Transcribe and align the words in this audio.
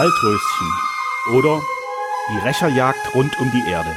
Waldröschen 0.00 0.72
oder 1.36 1.60
Die 2.30 2.38
Rächerjagd 2.38 3.14
rund 3.14 3.38
um 3.38 3.50
die 3.50 3.70
Erde. 3.70 3.90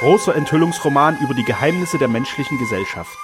Großer 0.00 0.36
Enthüllungsroman 0.36 1.16
über 1.22 1.32
die 1.32 1.44
Geheimnisse 1.44 1.96
der 1.96 2.08
menschlichen 2.08 2.58
Gesellschaft. 2.58 3.16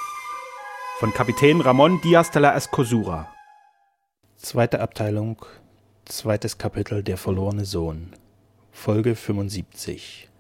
Von 0.97 1.13
Kapitän 1.13 1.61
Ramon 1.61 2.01
Diaz 2.01 2.31
de 2.31 2.41
la 2.41 2.57
Escosura. 2.57 3.31
Zweite 4.39 4.81
Abteilung, 4.81 5.45
zweites 6.07 6.57
Kapitel 6.57 7.03
Der 7.03 7.19
verlorene 7.19 7.67
Sohn. 7.67 8.15
Folge 8.71 9.15
75. 9.15 10.31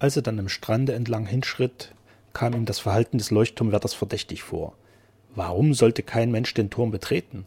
Als 0.00 0.16
er 0.16 0.22
dann 0.22 0.38
am 0.38 0.50
Strande 0.50 0.92
entlang 0.92 1.24
hinschritt, 1.24 1.94
kam 2.34 2.52
ihm 2.52 2.66
das 2.66 2.78
Verhalten 2.78 3.16
des 3.16 3.30
Leuchtturmwärters 3.30 3.94
verdächtig 3.94 4.42
vor. 4.42 4.74
Warum 5.34 5.72
sollte 5.72 6.02
kein 6.02 6.30
Mensch 6.30 6.52
den 6.52 6.68
Turm 6.68 6.90
betreten? 6.90 7.46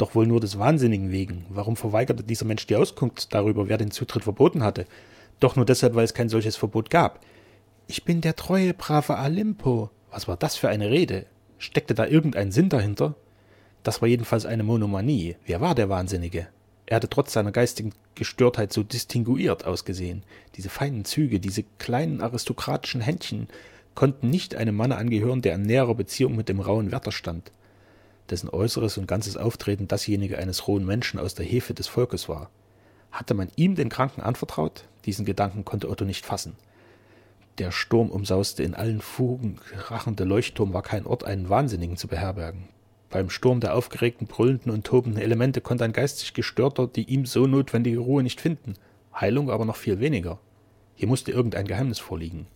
Doch 0.00 0.14
wohl 0.14 0.26
nur 0.26 0.40
des 0.40 0.58
Wahnsinnigen 0.58 1.12
wegen. 1.12 1.44
Warum 1.50 1.76
verweigerte 1.76 2.22
dieser 2.22 2.46
Mensch 2.46 2.66
die 2.66 2.74
Auskunft 2.74 3.34
darüber, 3.34 3.68
wer 3.68 3.76
den 3.76 3.90
Zutritt 3.90 4.22
verboten 4.22 4.62
hatte? 4.62 4.86
Doch 5.40 5.56
nur 5.56 5.66
deshalb, 5.66 5.94
weil 5.94 6.06
es 6.06 6.14
kein 6.14 6.30
solches 6.30 6.56
Verbot 6.56 6.88
gab. 6.88 7.20
Ich 7.86 8.02
bin 8.04 8.22
der 8.22 8.34
treue, 8.34 8.72
brave 8.72 9.18
Alimpo. 9.18 9.90
Was 10.10 10.26
war 10.26 10.38
das 10.38 10.56
für 10.56 10.70
eine 10.70 10.90
Rede? 10.90 11.26
Steckte 11.58 11.92
da 11.92 12.06
irgendein 12.06 12.50
Sinn 12.50 12.70
dahinter? 12.70 13.14
Das 13.82 14.00
war 14.00 14.08
jedenfalls 14.08 14.46
eine 14.46 14.62
Monomanie. 14.62 15.36
Wer 15.44 15.60
war 15.60 15.74
der 15.74 15.90
Wahnsinnige? 15.90 16.48
Er 16.86 16.96
hatte 16.96 17.10
trotz 17.10 17.34
seiner 17.34 17.52
geistigen 17.52 17.92
Gestörtheit 18.14 18.72
so 18.72 18.82
distinguiert 18.82 19.66
ausgesehen. 19.66 20.22
Diese 20.56 20.70
feinen 20.70 21.04
Züge, 21.04 21.40
diese 21.40 21.64
kleinen 21.78 22.22
aristokratischen 22.22 23.02
Händchen, 23.02 23.48
konnten 23.94 24.30
nicht 24.30 24.54
einem 24.54 24.76
Manne 24.76 24.96
angehören, 24.96 25.42
der 25.42 25.56
in 25.56 25.62
näherer 25.62 25.94
Beziehung 25.94 26.36
mit 26.36 26.48
dem 26.48 26.60
rauen 26.60 26.90
Wärter 26.90 27.12
stand, 27.12 27.52
dessen 28.30 28.48
äußeres 28.48 28.98
und 28.98 29.06
ganzes 29.06 29.36
Auftreten 29.36 29.88
dasjenige 29.88 30.38
eines 30.38 30.68
rohen 30.68 30.86
Menschen 30.86 31.18
aus 31.18 31.34
der 31.34 31.46
Hefe 31.46 31.74
des 31.74 31.88
Volkes 31.88 32.28
war. 32.28 32.50
Hatte 33.10 33.34
man 33.34 33.48
ihm 33.56 33.74
den 33.74 33.88
Kranken 33.88 34.20
anvertraut? 34.20 34.84
Diesen 35.04 35.24
Gedanken 35.24 35.64
konnte 35.64 35.88
Otto 35.88 36.04
nicht 36.04 36.26
fassen. 36.26 36.56
Der 37.58 37.72
Sturm 37.72 38.10
umsauste 38.10 38.62
in 38.62 38.74
allen 38.74 39.00
Fugen 39.00 39.58
rachende 39.90 40.24
Leuchtturm 40.24 40.72
war 40.72 40.82
kein 40.82 41.06
Ort, 41.06 41.24
einen 41.24 41.48
Wahnsinnigen 41.48 41.96
zu 41.96 42.08
beherbergen. 42.08 42.68
Beim 43.10 43.28
Sturm 43.28 43.60
der 43.60 43.74
aufgeregten, 43.74 44.28
brüllenden 44.28 44.72
und 44.72 44.86
tobenden 44.86 45.20
Elemente 45.20 45.60
konnte 45.60 45.84
ein 45.84 45.92
geistig 45.92 46.32
Gestörter 46.32 46.86
die 46.86 47.04
ihm 47.04 47.26
so 47.26 47.46
notwendige 47.46 47.98
Ruhe 47.98 48.22
nicht 48.22 48.40
finden, 48.40 48.74
Heilung 49.14 49.50
aber 49.50 49.64
noch 49.64 49.76
viel 49.76 49.98
weniger. 49.98 50.38
Hier 50.94 51.08
musste 51.08 51.32
irgendein 51.32 51.66
Geheimnis 51.66 51.98
vorliegen. 51.98 52.46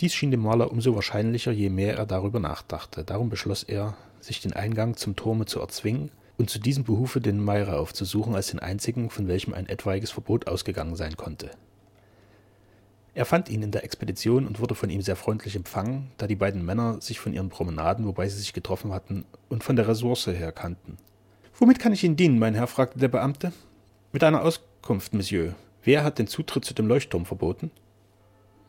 Dies 0.00 0.12
schien 0.12 0.32
dem 0.32 0.40
Maler 0.40 0.72
umso 0.72 0.96
wahrscheinlicher, 0.96 1.52
je 1.52 1.70
mehr 1.70 1.96
er 1.96 2.06
darüber 2.06 2.40
nachdachte. 2.40 3.04
Darum 3.04 3.30
beschloss 3.30 3.62
er, 3.62 3.96
sich 4.24 4.40
den 4.40 4.52
Eingang 4.52 4.96
zum 4.96 5.16
Turme 5.16 5.46
zu 5.46 5.60
erzwingen 5.60 6.10
und 6.36 6.50
zu 6.50 6.58
diesem 6.58 6.84
Behufe 6.84 7.20
den 7.20 7.42
Meirer 7.42 7.78
aufzusuchen 7.78 8.34
als 8.34 8.48
den 8.48 8.58
einzigen, 8.58 9.10
von 9.10 9.28
welchem 9.28 9.54
ein 9.54 9.68
etwaiges 9.68 10.10
Verbot 10.10 10.46
ausgegangen 10.48 10.96
sein 10.96 11.16
konnte. 11.16 11.50
Er 13.16 13.24
fand 13.24 13.48
ihn 13.48 13.62
in 13.62 13.70
der 13.70 13.84
Expedition 13.84 14.46
und 14.46 14.58
wurde 14.58 14.74
von 14.74 14.90
ihm 14.90 15.00
sehr 15.00 15.14
freundlich 15.14 15.54
empfangen, 15.54 16.10
da 16.18 16.26
die 16.26 16.34
beiden 16.34 16.64
Männer 16.64 17.00
sich 17.00 17.20
von 17.20 17.32
ihren 17.32 17.48
Promenaden, 17.48 18.06
wobei 18.06 18.28
sie 18.28 18.38
sich 18.38 18.52
getroffen 18.52 18.92
hatten, 18.92 19.24
und 19.48 19.62
von 19.62 19.76
der 19.76 19.86
Ressource 19.86 20.26
her 20.26 20.50
kannten. 20.50 20.96
Womit 21.56 21.78
kann 21.78 21.92
ich 21.92 22.02
Ihnen 22.02 22.16
dienen, 22.16 22.40
mein 22.40 22.54
Herr? 22.54 22.66
fragte 22.66 22.98
der 22.98 23.06
Beamte. 23.06 23.52
Mit 24.12 24.24
einer 24.24 24.42
Auskunft, 24.42 25.14
Monsieur. 25.14 25.54
Wer 25.84 26.02
hat 26.02 26.18
den 26.18 26.26
Zutritt 26.26 26.64
zu 26.64 26.74
dem 26.74 26.88
Leuchtturm 26.88 27.24
verboten? 27.24 27.70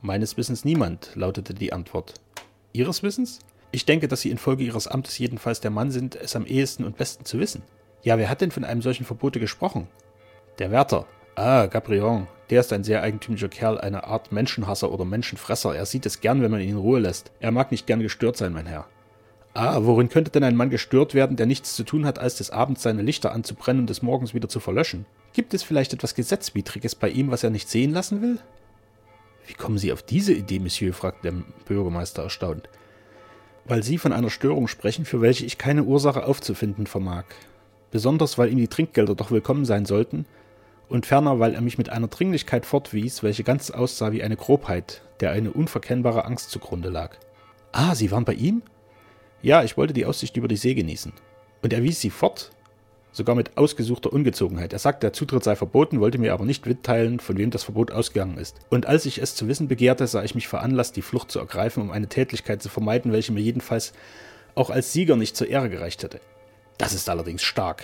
Meines 0.04 0.38
Wissens 0.38 0.64
niemand, 0.64 1.10
lautete 1.16 1.56
die 1.56 1.74
Antwort. 1.74 2.14
Ihres 2.74 3.02
Wissens? 3.02 3.40
Ich 3.76 3.84
denke, 3.84 4.08
dass 4.08 4.22
Sie 4.22 4.32
infolge 4.32 4.64
Ihres 4.64 4.88
Amtes 4.88 5.18
jedenfalls 5.18 5.60
der 5.60 5.70
Mann 5.70 5.92
sind, 5.92 6.16
es 6.16 6.38
am 6.38 6.46
ehesten 6.46 6.86
und 6.86 6.96
besten 6.96 7.26
zu 7.26 7.40
wissen. 7.40 7.62
Ja, 8.04 8.18
wer 8.18 8.30
hat 8.30 8.40
denn 8.40 8.52
von 8.52 8.64
einem 8.64 8.82
solchen 8.82 9.06
Verbote 9.06 9.42
gesprochen? 9.42 9.90
Der 10.60 10.72
Wärter. 10.72 11.06
Ah, 11.36 11.66
Gabrion. 11.66 12.28
Der 12.50 12.62
ist 12.62 12.72
ein 12.72 12.86
sehr 12.86 13.02
eigentümlicher 13.02 13.50
Kerl, 13.50 13.78
eine 13.78 14.06
Art 14.06 14.32
Menschenhasser 14.32 14.94
oder 14.94 15.04
Menschenfresser. 15.04 15.76
Er 15.76 15.86
sieht 15.86 16.06
es 16.06 16.22
gern, 16.22 16.42
wenn 16.42 16.52
man 16.52 16.62
ihn 16.62 16.70
in 16.70 16.78
Ruhe 16.78 17.02
lässt. 17.02 17.34
Er 17.42 17.52
mag 17.52 17.70
nicht 17.70 17.86
gern 17.86 18.00
gestört 18.00 18.38
sein, 18.38 18.54
mein 18.54 18.66
Herr. 18.66 18.88
Ah, 19.54 19.80
worin 19.82 20.08
könnte 20.08 20.32
denn 20.32 20.46
ein 20.46 20.56
Mann 20.56 20.70
gestört 20.70 21.14
werden, 21.14 21.36
der 21.36 21.46
nichts 21.46 21.76
zu 21.76 21.84
tun 21.84 22.06
hat, 22.06 22.18
als 22.18 22.38
des 22.38 22.52
Abends 22.52 22.82
seine 22.82 23.02
Lichter 23.02 23.34
anzubrennen 23.34 23.82
und 23.82 23.90
des 23.90 24.02
Morgens 24.02 24.34
wieder 24.34 24.48
zu 24.48 24.62
verlöschen? 24.62 25.06
Gibt 25.34 25.54
es 25.54 25.64
vielleicht 25.64 25.92
etwas 25.92 26.16
Gesetzwidriges 26.16 26.96
bei 26.96 27.10
ihm, 27.10 27.30
was 27.30 27.44
er 27.44 27.50
nicht 27.50 27.68
sehen 27.68 27.92
lassen 27.92 28.22
will? 28.22 28.40
Wie 29.48 29.54
kommen 29.54 29.78
Sie 29.78 29.92
auf 29.92 30.02
diese 30.02 30.32
Idee, 30.32 30.60
Monsieur? 30.60 30.94
fragte 30.94 31.30
der 31.30 31.44
Bürgermeister 31.66 32.24
erstaunt. 32.24 32.70
Weil 33.66 33.84
Sie 33.84 33.98
von 33.98 34.14
einer 34.14 34.30
Störung 34.30 34.68
sprechen, 34.68 35.06
für 35.06 35.22
welche 35.22 35.46
ich 35.46 35.58
keine 35.58 35.84
Ursache 35.84 36.26
aufzufinden 36.26 36.86
vermag. 36.86 37.26
Besonders, 37.92 38.38
weil 38.38 38.52
ihm 38.52 38.58
die 38.58 38.68
Trinkgelder 38.68 39.16
doch 39.16 39.32
willkommen 39.32 39.66
sein 39.66 39.86
sollten, 39.86 40.26
und 40.88 41.08
ferner, 41.08 41.40
weil 41.40 41.56
er 41.56 41.62
mich 41.62 41.80
mit 41.80 41.90
einer 41.90 42.08
Dringlichkeit 42.08 42.66
fortwies, 42.66 43.24
welche 43.24 43.44
ganz 43.44 43.72
aussah 43.72 44.12
wie 44.12 44.22
eine 44.22 44.36
Grobheit, 44.36 45.02
der 45.20 45.32
eine 45.32 45.52
unverkennbare 45.52 46.26
Angst 46.26 46.52
zugrunde 46.52 46.90
lag. 46.90 47.18
Ah, 47.72 47.96
Sie 47.96 48.12
waren 48.12 48.24
bei 48.24 48.34
ihm? 48.34 48.62
Ja, 49.42 49.64
ich 49.64 49.78
wollte 49.78 49.94
die 49.94 50.06
Aussicht 50.06 50.38
über 50.38 50.48
die 50.48 50.58
See 50.58 50.76
genießen. 50.76 51.14
Und 51.64 51.74
er 51.74 51.82
wies 51.82 52.00
Sie 52.00 52.12
fort, 52.12 52.52
sogar 53.16 53.36
mit 53.36 53.58
ausgesuchter 53.58 54.12
Ungezogenheit. 54.12 54.74
Er 54.74 54.80
sagte, 54.80 55.08
der 55.08 55.14
Zutritt 55.14 55.44
sei 55.44 55.56
verboten, 55.56 56.00
wollte 56.00 56.18
mir 56.18 56.34
aber 56.34 56.46
nicht 56.46 56.66
mitteilen, 56.66 57.20
von 57.20 57.38
wem 57.38 57.50
das 57.50 57.64
Verbot 57.64 57.92
ausgegangen 57.92 58.38
ist. 58.38 58.58
Und 58.70 58.86
als 58.86 59.06
ich 59.06 59.22
es 59.22 59.36
zu 59.36 59.48
wissen 59.48 59.68
begehrte, 59.68 60.06
sah 60.08 60.24
ich 60.24 60.36
mich 60.36 60.48
veranlasst, 60.48 60.96
die 60.96 61.02
Flucht 61.02 61.32
zu 61.32 61.40
ergreifen, 61.40 61.82
um 61.82 61.92
eine 61.92 62.08
Tätlichkeit 62.08 62.62
zu 62.62 62.70
vermeiden, 62.70 63.12
welche 63.12 63.32
mir 63.32 63.42
jedenfalls 63.42 63.94
auch 64.54 64.70
als 64.70 64.92
Sieger 64.92 65.16
nicht 65.16 65.38
zur 65.38 65.48
Ehre 65.48 65.70
gereicht 65.70 66.04
hätte. 66.04 66.20
Das 66.78 66.94
ist 66.94 67.10
allerdings 67.10 67.42
stark. 67.42 67.84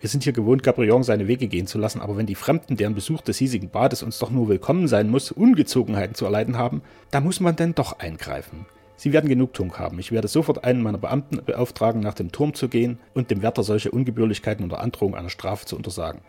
Wir 0.00 0.08
sind 0.08 0.22
hier 0.22 0.32
gewohnt, 0.32 0.62
Gabrion 0.62 1.02
seine 1.02 1.26
Wege 1.26 1.48
gehen 1.48 1.66
zu 1.66 1.76
lassen, 1.76 2.00
aber 2.00 2.16
wenn 2.16 2.26
die 2.26 2.36
Fremden, 2.36 2.76
deren 2.76 2.94
Besuch 2.94 3.20
des 3.20 3.38
hiesigen 3.38 3.70
Bades 3.70 4.04
uns 4.04 4.20
doch 4.20 4.30
nur 4.30 4.48
willkommen 4.48 4.86
sein 4.86 5.10
muss, 5.10 5.32
Ungezogenheiten 5.32 6.14
zu 6.14 6.24
erleiden 6.24 6.56
haben, 6.56 6.82
da 7.10 7.20
muss 7.20 7.40
man 7.40 7.56
denn 7.56 7.74
doch 7.74 7.98
eingreifen. 7.98 8.66
Sie 8.98 9.12
werden 9.12 9.28
Genugtuung 9.28 9.78
haben. 9.78 10.00
Ich 10.00 10.10
werde 10.10 10.26
sofort 10.26 10.64
einen 10.64 10.82
meiner 10.82 10.98
Beamten 10.98 11.40
beauftragen, 11.46 12.00
nach 12.00 12.14
dem 12.14 12.32
Turm 12.32 12.52
zu 12.52 12.68
gehen 12.68 12.98
und 13.14 13.30
dem 13.30 13.42
Wärter 13.42 13.62
solche 13.62 13.92
Ungebührlichkeiten 13.92 14.64
unter 14.64 14.80
Androhung 14.80 15.14
einer 15.14 15.30
Strafe 15.30 15.66
zu 15.66 15.76
untersagen. 15.76 16.20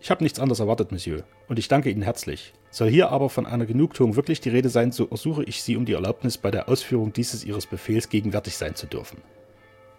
Ich 0.00 0.10
habe 0.10 0.24
nichts 0.24 0.40
anderes 0.40 0.60
erwartet, 0.60 0.90
Monsieur, 0.90 1.22
und 1.48 1.58
ich 1.58 1.68
danke 1.68 1.90
Ihnen 1.90 2.00
herzlich. 2.00 2.54
Soll 2.70 2.88
hier 2.88 3.10
aber 3.10 3.28
von 3.28 3.44
einer 3.44 3.66
Genugtuung 3.66 4.16
wirklich 4.16 4.40
die 4.40 4.48
Rede 4.48 4.70
sein, 4.70 4.90
so 4.90 5.06
ersuche 5.10 5.44
ich 5.44 5.62
Sie 5.62 5.76
um 5.76 5.84
die 5.84 5.92
Erlaubnis, 5.92 6.38
bei 6.38 6.50
der 6.50 6.70
Ausführung 6.70 7.12
dieses 7.12 7.44
Ihres 7.44 7.66
Befehls 7.66 8.08
gegenwärtig 8.08 8.56
sein 8.56 8.74
zu 8.74 8.86
dürfen. 8.86 9.18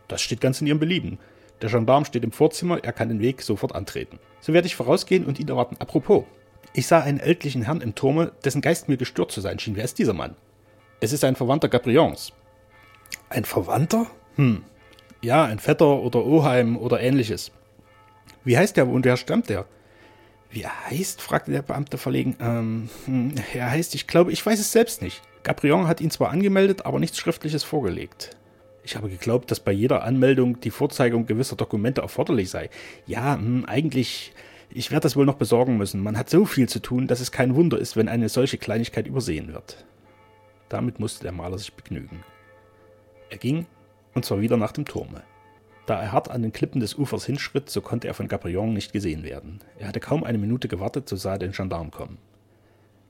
Das 0.07 0.23
steht 0.23 0.41
ganz 0.41 0.59
in 0.61 0.67
Ihrem 0.67 0.79
Belieben. 0.79 1.19
Der 1.61 1.69
Gendarm 1.69 2.05
steht 2.05 2.23
im 2.23 2.31
Vorzimmer, 2.31 2.83
er 2.83 2.91
kann 2.91 3.09
den 3.09 3.19
Weg 3.19 3.43
sofort 3.43 3.75
antreten. 3.75 4.17
So 4.41 4.51
werde 4.51 4.65
ich 4.65 4.75
vorausgehen 4.75 5.25
und 5.25 5.39
ihn 5.39 5.47
erwarten. 5.47 5.77
Apropos, 5.77 6.23
ich 6.73 6.87
sah 6.87 7.01
einen 7.01 7.19
ältlichen 7.19 7.61
Herrn 7.61 7.81
im 7.81 7.93
Turme, 7.93 8.31
dessen 8.43 8.61
Geist 8.61 8.89
mir 8.89 8.97
gestört 8.97 9.31
zu 9.31 9.41
sein 9.41 9.59
schien. 9.59 9.75
Wer 9.75 9.83
ist 9.83 9.99
dieser 9.99 10.13
Mann? 10.13 10.35
Es 10.99 11.13
ist 11.13 11.23
ein 11.23 11.35
Verwandter 11.35 11.69
Gabrions. 11.69 12.33
Ein 13.29 13.45
Verwandter? 13.45 14.07
Hm. 14.35 14.63
Ja, 15.21 15.45
ein 15.45 15.59
Vetter 15.59 15.99
oder 16.01 16.25
Oheim 16.25 16.77
oder 16.77 17.01
ähnliches. 17.01 17.51
Wie 18.43 18.57
heißt 18.57 18.77
der 18.77 18.87
und 18.87 19.05
wer 19.05 19.17
stammt 19.17 19.49
der? 19.49 19.65
Wie 20.49 20.61
er 20.61 20.89
heißt? 20.89 21.21
fragte 21.21 21.51
der 21.51 21.61
Beamte 21.61 21.97
verlegen. 21.97 22.35
Ähm, 22.39 22.89
hm, 23.05 23.33
er 23.53 23.71
heißt, 23.71 23.95
ich 23.95 24.05
glaube, 24.05 24.31
ich 24.31 24.45
weiß 24.45 24.59
es 24.59 24.71
selbst 24.71 25.01
nicht. 25.01 25.21
Gabrion 25.43 25.87
hat 25.87 25.99
ihn 25.99 26.11
zwar 26.11 26.29
angemeldet, 26.29 26.85
aber 26.85 26.99
nichts 26.99 27.17
Schriftliches 27.17 27.63
vorgelegt. 27.63 28.37
Ich 28.83 28.95
habe 28.95 29.09
geglaubt, 29.09 29.49
dass 29.49 29.61
bei 29.61 29.71
jeder 29.71 30.03
Anmeldung 30.03 30.59
die 30.59 30.69
Vorzeigung 30.69 31.25
gewisser 31.25 31.55
Dokumente 31.55 32.01
erforderlich 32.01 32.49
sei. 32.49 32.69
Ja, 33.07 33.35
hm, 33.35 33.65
eigentlich, 33.65 34.33
ich 34.69 34.91
werde 34.91 35.03
das 35.03 35.15
wohl 35.15 35.25
noch 35.25 35.35
besorgen 35.35 35.77
müssen. 35.77 36.01
Man 36.01 36.17
hat 36.17 36.29
so 36.29 36.45
viel 36.45 36.69
zu 36.69 36.79
tun, 36.79 37.07
dass 37.07 37.19
es 37.19 37.31
kein 37.31 37.55
Wunder 37.55 37.79
ist, 37.79 37.95
wenn 37.95 38.09
eine 38.09 38.29
solche 38.29 38.57
Kleinigkeit 38.57 39.07
übersehen 39.07 39.53
wird. 39.53 39.85
Damit 40.73 40.99
musste 40.99 41.21
der 41.21 41.31
Maler 41.31 41.59
sich 41.59 41.71
begnügen. 41.71 42.23
Er 43.29 43.37
ging, 43.37 43.67
und 44.15 44.25
zwar 44.25 44.41
wieder 44.41 44.57
nach 44.57 44.71
dem 44.71 44.85
Turme. 44.85 45.21
Da 45.85 46.01
er 46.01 46.11
hart 46.11 46.31
an 46.31 46.41
den 46.41 46.51
Klippen 46.51 46.81
des 46.81 46.97
Ufers 46.97 47.27
hinschritt, 47.27 47.69
so 47.69 47.79
konnte 47.79 48.07
er 48.07 48.15
von 48.15 48.27
Gabrion 48.27 48.73
nicht 48.73 48.91
gesehen 48.91 49.21
werden. 49.21 49.59
Er 49.77 49.87
hatte 49.87 49.99
kaum 49.99 50.23
eine 50.23 50.39
Minute 50.39 50.67
gewartet, 50.67 51.07
so 51.07 51.15
sah 51.15 51.33
er 51.33 51.37
den 51.37 51.51
Gendarm 51.51 51.91
kommen. 51.91 52.17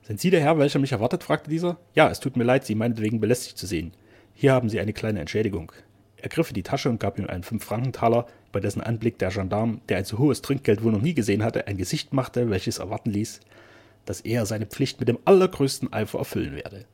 Sind 0.02 0.20
Sie 0.20 0.28
der 0.28 0.42
Herr, 0.42 0.58
welcher 0.58 0.78
mich 0.78 0.92
erwartet? 0.92 1.24
fragte 1.24 1.48
dieser. 1.48 1.78
Ja, 1.94 2.10
es 2.10 2.20
tut 2.20 2.36
mir 2.36 2.44
leid, 2.44 2.66
Sie 2.66 2.74
meinetwegen 2.74 3.18
belästigt 3.18 3.56
zu 3.56 3.66
sehen. 3.66 3.92
Hier 4.34 4.52
haben 4.52 4.68
Sie 4.68 4.78
eine 4.78 4.92
kleine 4.92 5.20
Entschädigung. 5.20 5.72
Er 6.18 6.28
griff 6.28 6.50
in 6.50 6.54
die 6.54 6.64
Tasche 6.64 6.90
und 6.90 7.00
gab 7.00 7.18
ihm 7.18 7.28
einen 7.28 7.44
Fünf-Frankentaler, 7.44 8.26
bei 8.52 8.60
dessen 8.60 8.82
Anblick 8.82 9.18
der 9.18 9.30
Gendarm, 9.30 9.80
der 9.88 9.96
ein 9.96 10.04
so 10.04 10.18
hohes 10.18 10.42
Trinkgeld 10.42 10.84
wohl 10.84 10.92
noch 10.92 11.00
nie 11.00 11.14
gesehen 11.14 11.42
hatte, 11.42 11.66
ein 11.66 11.78
Gesicht 11.78 12.12
machte, 12.12 12.50
welches 12.50 12.76
erwarten 12.76 13.08
ließ, 13.08 13.40
dass 14.04 14.20
er 14.20 14.44
seine 14.44 14.66
Pflicht 14.66 15.00
mit 15.00 15.08
dem 15.08 15.18
allergrößten 15.24 15.94
Eifer 15.94 16.18
erfüllen 16.18 16.56
werde. 16.56 16.84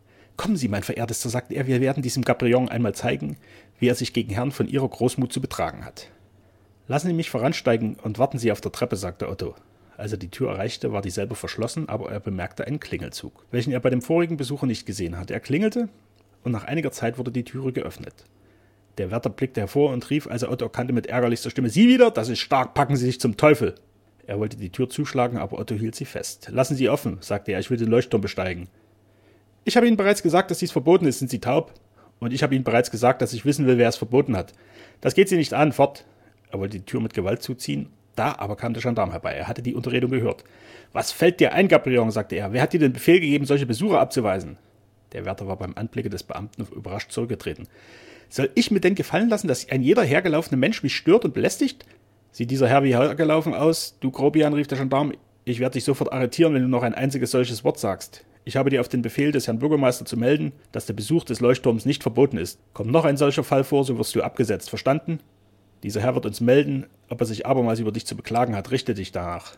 Kommen 0.40 0.56
Sie, 0.56 0.68
mein 0.68 0.82
Verehrtester, 0.82 1.28
sagte 1.28 1.52
er, 1.52 1.66
wir 1.66 1.82
werden 1.82 2.02
diesem 2.02 2.24
Gabrion 2.24 2.70
einmal 2.70 2.94
zeigen, 2.94 3.36
wie 3.78 3.88
er 3.88 3.94
sich 3.94 4.14
gegen 4.14 4.32
Herrn 4.32 4.52
von 4.52 4.66
Ihrer 4.66 4.88
Großmut 4.88 5.30
zu 5.30 5.38
betragen 5.38 5.84
hat. 5.84 6.08
Lassen 6.88 7.08
Sie 7.08 7.12
mich 7.12 7.28
voransteigen 7.28 7.96
und 8.02 8.18
warten 8.18 8.38
Sie 8.38 8.50
auf 8.50 8.62
der 8.62 8.72
Treppe, 8.72 8.96
sagte 8.96 9.28
Otto. 9.28 9.54
Als 9.98 10.12
er 10.12 10.18
die 10.18 10.30
Tür 10.30 10.52
erreichte, 10.52 10.94
war 10.94 11.02
dieselbe 11.02 11.34
verschlossen, 11.34 11.90
aber 11.90 12.10
er 12.10 12.20
bemerkte 12.20 12.66
einen 12.66 12.80
Klingelzug, 12.80 13.44
welchen 13.50 13.70
er 13.74 13.80
bei 13.80 13.90
dem 13.90 14.00
vorigen 14.00 14.38
Besucher 14.38 14.64
nicht 14.64 14.86
gesehen 14.86 15.18
hatte. 15.18 15.34
Er 15.34 15.40
klingelte, 15.40 15.90
und 16.42 16.52
nach 16.52 16.64
einiger 16.64 16.90
Zeit 16.90 17.18
wurde 17.18 17.32
die 17.32 17.44
Türe 17.44 17.74
geöffnet. 17.74 18.24
Der 18.96 19.10
Wärter 19.10 19.28
blickte 19.28 19.60
hervor 19.60 19.92
und 19.92 20.08
rief, 20.08 20.26
als 20.26 20.40
er 20.40 20.50
Otto 20.50 20.64
erkannte, 20.64 20.94
mit 20.94 21.06
ärgerlichster 21.06 21.50
Stimme: 21.50 21.68
Sie 21.68 21.86
wieder? 21.86 22.10
Das 22.10 22.30
ist 22.30 22.38
stark, 22.38 22.72
packen 22.72 22.96
Sie 22.96 23.04
sich 23.04 23.20
zum 23.20 23.36
Teufel! 23.36 23.74
Er 24.26 24.38
wollte 24.38 24.56
die 24.56 24.70
Tür 24.70 24.88
zuschlagen, 24.88 25.36
aber 25.36 25.58
Otto 25.58 25.74
hielt 25.74 25.96
sie 25.96 26.06
fest. 26.06 26.48
Lassen 26.50 26.76
Sie 26.76 26.88
offen, 26.88 27.18
sagte 27.20 27.52
er, 27.52 27.60
ich 27.60 27.68
will 27.68 27.76
den 27.76 27.90
Leuchtturm 27.90 28.22
besteigen. 28.22 28.68
Ich 29.64 29.76
habe 29.76 29.86
Ihnen 29.86 29.96
bereits 29.96 30.22
gesagt, 30.22 30.50
dass 30.50 30.58
dies 30.58 30.72
verboten 30.72 31.06
ist. 31.06 31.18
Sind 31.18 31.30
Sie 31.30 31.40
taub? 31.40 31.74
Und 32.18 32.32
ich 32.32 32.42
habe 32.42 32.54
Ihnen 32.54 32.64
bereits 32.64 32.90
gesagt, 32.90 33.22
dass 33.22 33.32
ich 33.32 33.44
wissen 33.44 33.66
will, 33.66 33.78
wer 33.78 33.88
es 33.88 33.96
verboten 33.96 34.36
hat. 34.36 34.52
Das 35.00 35.14
geht 35.14 35.28
Sie 35.28 35.36
nicht 35.36 35.54
an. 35.54 35.72
Fort. 35.72 36.04
Er 36.50 36.58
wollte 36.58 36.78
die 36.78 36.84
Tür 36.84 37.00
mit 37.00 37.14
Gewalt 37.14 37.42
zuziehen. 37.42 37.88
Da 38.16 38.34
aber 38.38 38.56
kam 38.56 38.74
der 38.74 38.82
Gendarm 38.82 39.12
herbei. 39.12 39.34
Er 39.34 39.48
hatte 39.48 39.62
die 39.62 39.74
Unterredung 39.74 40.10
gehört. 40.10 40.44
Was 40.92 41.12
fällt 41.12 41.40
dir 41.40 41.52
ein, 41.52 41.68
Gabriel? 41.68 42.10
sagte 42.10 42.36
er. 42.36 42.52
Wer 42.52 42.62
hat 42.62 42.72
dir 42.72 42.80
den 42.80 42.92
Befehl 42.92 43.20
gegeben, 43.20 43.46
solche 43.46 43.66
Besucher 43.66 44.00
abzuweisen? 44.00 44.58
Der 45.12 45.24
Wärter 45.24 45.46
war 45.46 45.56
beim 45.56 45.74
Anblicke 45.76 46.10
des 46.10 46.22
Beamten 46.22 46.66
überrascht 46.74 47.12
zurückgetreten. 47.12 47.68
Soll 48.28 48.50
ich 48.54 48.70
mir 48.70 48.80
denn 48.80 48.94
gefallen 48.94 49.28
lassen, 49.28 49.48
dass 49.48 49.68
ein 49.70 49.82
jeder 49.82 50.02
hergelaufene 50.02 50.56
Mensch 50.56 50.82
mich 50.82 50.94
stört 50.94 51.24
und 51.24 51.34
belästigt? 51.34 51.84
Sieht 52.32 52.50
dieser 52.50 52.68
Herr 52.68 52.84
wie 52.84 52.94
hergelaufen 52.94 53.54
aus? 53.54 53.96
Du 54.00 54.10
Grobian, 54.10 54.54
rief 54.54 54.68
der 54.68 54.78
Gendarm. 54.78 55.12
Ich 55.44 55.58
werde 55.58 55.74
dich 55.74 55.84
sofort 55.84 56.12
arretieren, 56.12 56.54
wenn 56.54 56.62
du 56.62 56.68
noch 56.68 56.82
ein 56.82 56.94
einziges 56.94 57.32
solches 57.32 57.64
Wort 57.64 57.78
sagst. 57.78 58.24
Ich 58.44 58.56
habe 58.56 58.70
dir 58.70 58.80
auf 58.80 58.88
den 58.88 59.02
Befehl 59.02 59.32
des 59.32 59.46
Herrn 59.46 59.58
Bürgermeisters 59.58 60.08
zu 60.08 60.16
melden, 60.16 60.52
dass 60.72 60.86
der 60.86 60.94
Besuch 60.94 61.24
des 61.24 61.40
Leuchtturms 61.40 61.84
nicht 61.84 62.02
verboten 62.02 62.38
ist. 62.38 62.58
Kommt 62.72 62.90
noch 62.90 63.04
ein 63.04 63.16
solcher 63.16 63.44
Fall 63.44 63.64
vor, 63.64 63.84
so 63.84 63.98
wirst 63.98 64.14
du 64.14 64.22
abgesetzt. 64.22 64.70
Verstanden? 64.70 65.20
Dieser 65.82 66.00
Herr 66.00 66.14
wird 66.14 66.26
uns 66.26 66.40
melden, 66.40 66.86
ob 67.08 67.20
er 67.20 67.26
sich 67.26 67.46
abermals 67.46 67.80
über 67.80 67.92
dich 67.92 68.06
zu 68.06 68.16
beklagen 68.16 68.56
hat. 68.56 68.70
Richte 68.70 68.94
dich 68.94 69.12
danach. 69.12 69.56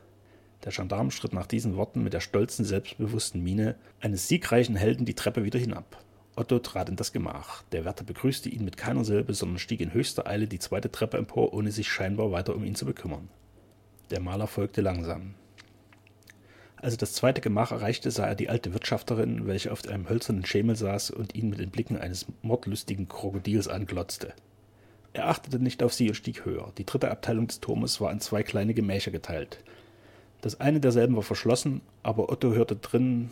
Der 0.64 0.72
Gendarm 0.72 1.10
schritt 1.10 1.32
nach 1.32 1.46
diesen 1.46 1.76
Worten 1.76 2.04
mit 2.04 2.12
der 2.12 2.20
stolzen, 2.20 2.64
selbstbewussten 2.64 3.42
Miene 3.42 3.74
eines 4.00 4.28
siegreichen 4.28 4.76
Helden 4.76 5.06
die 5.06 5.14
Treppe 5.14 5.44
wieder 5.44 5.58
hinab. 5.58 5.98
Otto 6.36 6.60
trat 6.60 6.88
in 6.88 6.96
das 6.96 7.12
Gemach. 7.12 7.62
Der 7.72 7.84
Wärter 7.84 8.04
begrüßte 8.04 8.48
ihn 8.48 8.64
mit 8.64 8.76
keiner 8.76 9.04
Silbe, 9.04 9.34
sondern 9.34 9.58
stieg 9.58 9.80
in 9.80 9.92
höchster 9.92 10.26
Eile 10.26 10.46
die 10.46 10.60
zweite 10.60 10.90
Treppe 10.90 11.18
empor, 11.18 11.52
ohne 11.52 11.72
sich 11.72 11.88
scheinbar 11.88 12.30
weiter 12.30 12.54
um 12.54 12.64
ihn 12.64 12.74
zu 12.74 12.86
bekümmern. 12.86 13.28
Der 14.10 14.20
Maler 14.20 14.46
folgte 14.46 14.80
langsam. 14.80 15.34
Als 16.82 16.94
er 16.94 16.98
das 16.98 17.12
zweite 17.12 17.40
Gemach 17.40 17.70
erreichte, 17.70 18.10
sah 18.10 18.26
er 18.26 18.34
die 18.34 18.48
alte 18.48 18.72
Wirtschafterin, 18.74 19.46
welche 19.46 19.70
auf 19.70 19.86
einem 19.86 20.08
hölzernen 20.08 20.44
Schemel 20.44 20.74
saß 20.74 21.12
und 21.12 21.36
ihn 21.36 21.48
mit 21.48 21.60
den 21.60 21.70
Blicken 21.70 21.96
eines 21.96 22.26
mordlustigen 22.42 23.08
Krokodils 23.08 23.68
anglotzte. 23.68 24.34
Er 25.12 25.28
achtete 25.28 25.60
nicht 25.60 25.84
auf 25.84 25.94
sie 25.94 26.08
und 26.08 26.16
stieg 26.16 26.44
höher. 26.44 26.72
Die 26.78 26.84
dritte 26.84 27.12
Abteilung 27.12 27.46
des 27.46 27.60
Turmes 27.60 28.00
war 28.00 28.10
in 28.10 28.18
zwei 28.18 28.42
kleine 28.42 28.74
Gemächer 28.74 29.12
geteilt. 29.12 29.62
Das 30.40 30.58
eine 30.58 30.80
derselben 30.80 31.14
war 31.14 31.22
verschlossen, 31.22 31.82
aber 32.02 32.30
Otto 32.30 32.52
hörte 32.52 32.74
drinnen 32.74 33.30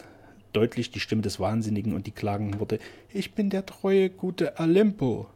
deutlich 0.52 0.92
die 0.92 1.00
Stimme 1.00 1.22
des 1.22 1.40
Wahnsinnigen 1.40 1.94
und 1.94 2.06
die 2.06 2.12
klagenden 2.12 2.60
Worte 2.60 2.78
Ich 3.12 3.34
bin 3.34 3.50
der 3.50 3.66
treue, 3.66 4.10
gute 4.10 4.60
Alempo. 4.60 5.26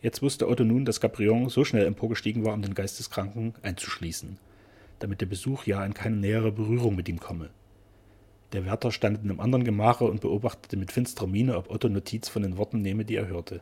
Jetzt 0.00 0.22
wusste 0.22 0.48
Otto 0.48 0.64
nun, 0.64 0.86
dass 0.86 1.02
Gabrion 1.02 1.50
so 1.50 1.66
schnell 1.66 1.84
emporgestiegen 1.84 2.42
war, 2.42 2.54
um 2.54 2.62
den 2.62 2.74
Geisteskranken 2.74 3.52
einzuschließen 3.62 4.38
damit 4.98 5.20
der 5.20 5.26
Besuch 5.26 5.64
ja 5.64 5.84
in 5.84 5.94
keine 5.94 6.16
nähere 6.16 6.52
Berührung 6.52 6.96
mit 6.96 7.08
ihm 7.08 7.20
komme. 7.20 7.50
Der 8.52 8.64
Wärter 8.64 8.92
stand 8.92 9.22
in 9.22 9.30
einem 9.30 9.40
anderen 9.40 9.64
Gemache 9.64 10.04
und 10.04 10.20
beobachtete 10.20 10.76
mit 10.76 10.92
finsterer 10.92 11.26
Miene, 11.26 11.56
ob 11.56 11.70
Otto 11.70 11.88
Notiz 11.88 12.28
von 12.28 12.42
den 12.42 12.56
Worten 12.56 12.82
nehme, 12.82 13.04
die 13.04 13.16
er 13.16 13.26
hörte. 13.26 13.60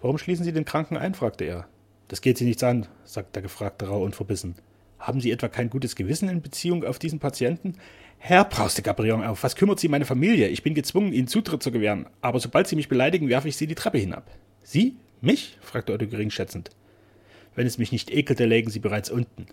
Warum 0.00 0.18
schließen 0.18 0.44
Sie 0.44 0.52
den 0.52 0.64
Kranken 0.64 0.96
ein? 0.96 1.14
fragte 1.14 1.44
er. 1.44 1.66
Das 2.08 2.20
geht 2.20 2.38
Sie 2.38 2.44
nichts 2.44 2.62
an, 2.62 2.86
sagte 3.04 3.32
der 3.32 3.42
Gefragte 3.42 3.88
rau 3.88 4.04
und 4.04 4.14
verbissen. 4.14 4.54
Haben 4.98 5.20
Sie 5.20 5.30
etwa 5.30 5.48
kein 5.48 5.68
gutes 5.68 5.96
Gewissen 5.96 6.28
in 6.28 6.42
Beziehung 6.42 6.84
auf 6.84 6.98
diesen 6.98 7.18
Patienten? 7.18 7.74
Herr, 8.18 8.44
brauste 8.44 8.82
Gabriel 8.82 9.24
auf, 9.24 9.42
was 9.42 9.56
kümmert 9.56 9.80
Sie 9.80 9.88
meine 9.88 10.04
Familie? 10.04 10.48
Ich 10.48 10.62
bin 10.62 10.74
gezwungen, 10.74 11.12
Ihnen 11.12 11.26
Zutritt 11.26 11.62
zu 11.62 11.72
gewähren, 11.72 12.06
aber 12.20 12.40
sobald 12.40 12.68
Sie 12.68 12.76
mich 12.76 12.88
beleidigen, 12.88 13.28
werfe 13.28 13.48
ich 13.48 13.56
Sie 13.56 13.66
die 13.66 13.74
Treppe 13.74 13.98
hinab. 13.98 14.30
Sie? 14.62 14.96
Mich? 15.20 15.58
fragte 15.60 15.92
Otto 15.92 16.06
geringschätzend. 16.06 16.70
Wenn 17.54 17.66
es 17.66 17.78
mich 17.78 17.92
nicht 17.92 18.10
ekelte, 18.10 18.46
lägen 18.46 18.70
Sie 18.70 18.78
bereits 18.78 19.10
unten. 19.10 19.46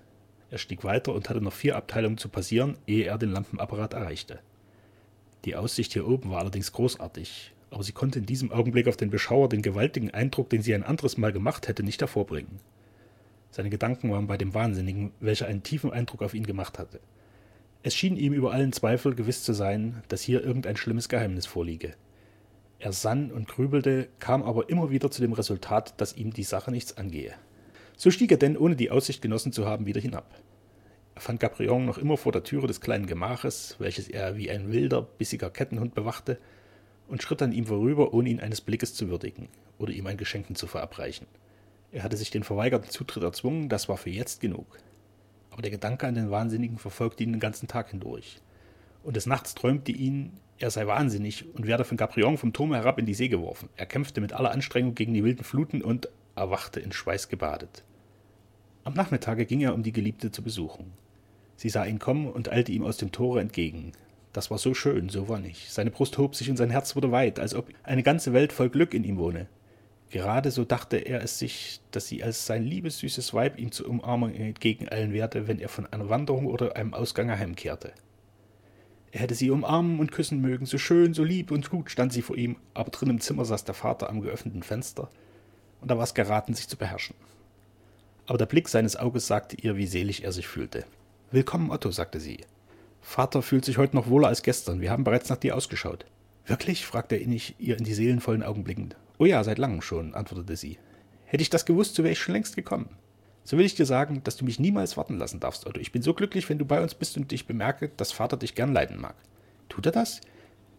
Er 0.51 0.57
stieg 0.57 0.83
weiter 0.83 1.13
und 1.13 1.29
hatte 1.29 1.41
noch 1.41 1.53
vier 1.53 1.77
Abteilungen 1.77 2.17
zu 2.17 2.27
passieren, 2.27 2.77
ehe 2.85 3.05
er 3.05 3.17
den 3.17 3.31
Lampenapparat 3.31 3.93
erreichte. 3.93 4.39
Die 5.45 5.55
Aussicht 5.55 5.93
hier 5.93 6.05
oben 6.05 6.29
war 6.29 6.39
allerdings 6.39 6.73
großartig, 6.73 7.53
aber 7.71 7.83
sie 7.83 7.93
konnte 7.93 8.19
in 8.19 8.25
diesem 8.25 8.51
Augenblick 8.51 8.89
auf 8.89 8.97
den 8.97 9.09
Beschauer 9.09 9.47
den 9.47 9.61
gewaltigen 9.61 10.11
Eindruck, 10.11 10.49
den 10.49 10.61
sie 10.61 10.75
ein 10.75 10.83
anderes 10.83 11.17
Mal 11.17 11.31
gemacht 11.31 11.69
hätte, 11.69 11.83
nicht 11.83 12.01
hervorbringen. 12.01 12.59
Seine 13.49 13.69
Gedanken 13.69 14.11
waren 14.11 14.27
bei 14.27 14.37
dem 14.37 14.53
Wahnsinnigen, 14.53 15.11
welcher 15.21 15.47
einen 15.47 15.63
tiefen 15.63 15.91
Eindruck 15.91 16.21
auf 16.21 16.33
ihn 16.33 16.45
gemacht 16.45 16.77
hatte. 16.77 16.99
Es 17.81 17.95
schien 17.95 18.17
ihm 18.17 18.33
über 18.33 18.51
allen 18.51 18.73
Zweifel 18.73 19.15
gewiss 19.15 19.43
zu 19.43 19.53
sein, 19.53 20.03
dass 20.09 20.21
hier 20.21 20.43
irgendein 20.43 20.75
schlimmes 20.75 21.07
Geheimnis 21.07 21.45
vorliege. 21.45 21.95
Er 22.77 22.91
sann 22.91 23.31
und 23.31 23.47
grübelte, 23.47 24.09
kam 24.19 24.43
aber 24.43 24.69
immer 24.69 24.89
wieder 24.89 25.09
zu 25.11 25.21
dem 25.21 25.33
Resultat, 25.33 25.99
dass 26.01 26.17
ihm 26.17 26.33
die 26.33 26.43
Sache 26.43 26.71
nichts 26.71 26.97
angehe. 26.97 27.35
So 28.01 28.09
stieg 28.09 28.31
er 28.31 28.37
denn, 28.37 28.57
ohne 28.57 28.75
die 28.75 28.89
Aussicht 28.89 29.21
genossen 29.21 29.51
zu 29.51 29.67
haben, 29.67 29.85
wieder 29.85 30.01
hinab. 30.01 30.33
Er 31.13 31.21
fand 31.21 31.39
Gabrion 31.39 31.85
noch 31.85 31.99
immer 31.99 32.17
vor 32.17 32.31
der 32.31 32.41
Türe 32.41 32.65
des 32.65 32.81
kleinen 32.81 33.05
Gemaches, 33.05 33.75
welches 33.77 34.07
er 34.07 34.37
wie 34.37 34.49
ein 34.49 34.71
wilder, 34.71 35.03
bissiger 35.03 35.51
Kettenhund 35.51 35.93
bewachte, 35.93 36.39
und 37.07 37.21
schritt 37.21 37.43
an 37.43 37.51
ihm 37.51 37.67
vorüber, 37.67 38.11
ohne 38.11 38.29
ihn 38.29 38.39
eines 38.39 38.59
Blickes 38.59 38.95
zu 38.95 39.09
würdigen 39.09 39.49
oder 39.77 39.91
ihm 39.91 40.07
ein 40.07 40.17
Geschenken 40.17 40.55
zu 40.55 40.65
verabreichen. 40.65 41.27
Er 41.91 42.01
hatte 42.01 42.17
sich 42.17 42.31
den 42.31 42.43
verweigerten 42.43 42.89
Zutritt 42.89 43.21
erzwungen, 43.21 43.69
das 43.69 43.87
war 43.87 43.97
für 43.97 44.09
jetzt 44.09 44.41
genug. 44.41 44.79
Aber 45.51 45.61
der 45.61 45.69
Gedanke 45.69 46.07
an 46.07 46.15
den 46.15 46.31
Wahnsinnigen 46.31 46.79
verfolgte 46.79 47.23
ihn 47.23 47.33
den 47.33 47.39
ganzen 47.39 47.67
Tag 47.67 47.91
hindurch. 47.91 48.41
Und 49.03 49.15
des 49.15 49.27
Nachts 49.27 49.53
träumte 49.53 49.91
ihn, 49.91 50.39
er 50.57 50.71
sei 50.71 50.87
wahnsinnig 50.87 51.53
und 51.53 51.67
werde 51.67 51.83
von 51.83 51.97
Gabrion 51.97 52.39
vom 52.39 52.51
Turm 52.51 52.73
herab 52.73 52.97
in 52.97 53.05
die 53.05 53.13
See 53.13 53.27
geworfen. 53.27 53.69
Er 53.75 53.85
kämpfte 53.85 54.21
mit 54.21 54.33
aller 54.33 54.49
Anstrengung 54.49 54.95
gegen 54.95 55.13
die 55.13 55.23
wilden 55.23 55.43
Fluten 55.43 55.83
und 55.83 56.09
erwachte 56.35 56.79
in 56.79 56.91
Schweiß 56.91 57.29
gebadet. 57.29 57.83
Am 58.83 58.93
Nachmittage 58.93 59.45
ging 59.45 59.61
er, 59.61 59.75
um 59.75 59.83
die 59.83 59.91
Geliebte 59.91 60.31
zu 60.31 60.41
besuchen. 60.41 60.93
Sie 61.55 61.69
sah 61.69 61.85
ihn 61.85 61.99
kommen 61.99 62.27
und 62.27 62.51
eilte 62.51 62.71
ihm 62.71 62.83
aus 62.83 62.97
dem 62.97 63.11
Tore 63.11 63.39
entgegen. 63.39 63.91
Das 64.33 64.49
war 64.49 64.57
so 64.57 64.73
schön, 64.73 65.09
so 65.09 65.27
wonnig. 65.27 65.67
Seine 65.69 65.91
Brust 65.91 66.17
hob 66.17 66.35
sich 66.35 66.49
und 66.49 66.57
sein 66.57 66.71
Herz 66.71 66.95
wurde 66.95 67.11
weit, 67.11 67.39
als 67.39 67.53
ob 67.53 67.69
eine 67.83 68.01
ganze 68.01 68.33
Welt 68.33 68.51
voll 68.51 68.69
Glück 68.69 68.95
in 68.95 69.03
ihm 69.03 69.17
wohne. 69.17 69.47
Gerade 70.09 70.49
so 70.49 70.65
dachte 70.65 70.97
er 70.97 71.21
es 71.21 71.37
sich, 71.37 71.79
dass 71.91 72.07
sie 72.07 72.23
als 72.23 72.47
sein 72.47 72.63
liebes, 72.63 72.97
süßes 72.99 73.35
Weib 73.35 73.59
ihm 73.59 73.71
zur 73.71 73.87
Umarmung 73.87 74.33
entgegeneilen 74.33 75.13
werde, 75.13 75.47
wenn 75.47 75.59
er 75.59 75.69
von 75.69 75.85
einer 75.85 76.09
Wanderung 76.09 76.47
oder 76.47 76.75
einem 76.75 76.95
Ausgange 76.95 77.37
heimkehrte. 77.37 77.93
Er 79.11 79.19
hätte 79.19 79.35
sie 79.35 79.51
umarmen 79.51 79.99
und 79.99 80.11
küssen 80.11 80.41
mögen, 80.41 80.65
so 80.65 80.79
schön, 80.79 81.13
so 81.13 81.23
lieb 81.23 81.51
und 81.51 81.69
gut 81.69 81.91
stand 81.91 82.13
sie 82.13 82.21
vor 82.21 82.35
ihm, 82.35 82.55
aber 82.73 82.89
drin 82.89 83.09
im 83.09 83.21
Zimmer 83.21 83.45
saß 83.45 83.63
der 83.63 83.75
Vater 83.75 84.09
am 84.09 84.21
geöffneten 84.21 84.63
Fenster, 84.63 85.09
und 85.81 85.91
da 85.91 85.97
war 85.97 86.03
es 86.03 86.13
geraten, 86.13 86.53
sich 86.53 86.67
zu 86.67 86.77
beherrschen 86.77 87.15
aber 88.31 88.37
der 88.37 88.45
Blick 88.45 88.69
seines 88.69 88.95
Auges 88.95 89.27
sagte 89.27 89.57
ihr, 89.57 89.75
wie 89.75 89.87
selig 89.87 90.23
er 90.23 90.31
sich 90.31 90.47
fühlte. 90.47 90.85
Willkommen, 91.31 91.69
Otto, 91.69 91.91
sagte 91.91 92.21
sie. 92.21 92.45
Vater 93.01 93.41
fühlt 93.41 93.65
sich 93.65 93.77
heute 93.77 93.93
noch 93.93 94.07
wohler 94.07 94.29
als 94.29 94.41
gestern. 94.41 94.79
Wir 94.79 94.89
haben 94.89 95.03
bereits 95.03 95.27
nach 95.27 95.35
dir 95.35 95.53
ausgeschaut. 95.53 96.05
Wirklich? 96.45 96.85
fragte 96.85 97.15
er 97.15 97.21
innig, 97.21 97.55
ihr 97.59 97.77
in 97.77 97.83
die 97.83 97.93
seelenvollen 97.93 98.41
Augen 98.41 98.63
blickend. 98.63 98.95
Oh 99.17 99.25
ja, 99.25 99.43
seit 99.43 99.57
langem 99.57 99.81
schon, 99.81 100.13
antwortete 100.15 100.55
sie. 100.55 100.77
Hätte 101.25 101.41
ich 101.41 101.49
das 101.49 101.65
gewusst, 101.65 101.95
so 101.95 102.03
wäre 102.03 102.13
ich 102.13 102.19
schon 102.19 102.31
längst 102.31 102.55
gekommen. 102.55 102.95
So 103.43 103.57
will 103.57 103.65
ich 103.65 103.75
dir 103.75 103.85
sagen, 103.85 104.23
dass 104.23 104.37
du 104.37 104.45
mich 104.45 104.61
niemals 104.61 104.95
warten 104.95 105.17
lassen 105.17 105.41
darfst, 105.41 105.67
Otto. 105.67 105.81
Ich 105.81 105.91
bin 105.91 106.01
so 106.01 106.13
glücklich, 106.13 106.47
wenn 106.47 106.57
du 106.57 106.63
bei 106.63 106.81
uns 106.81 106.95
bist 106.95 107.17
und 107.17 107.33
ich 107.33 107.47
bemerke, 107.47 107.91
dass 107.97 108.13
Vater 108.13 108.37
dich 108.37 108.55
gern 108.55 108.71
leiden 108.71 109.01
mag. 109.01 109.15
Tut 109.67 109.87
er 109.87 109.91
das? 109.91 110.21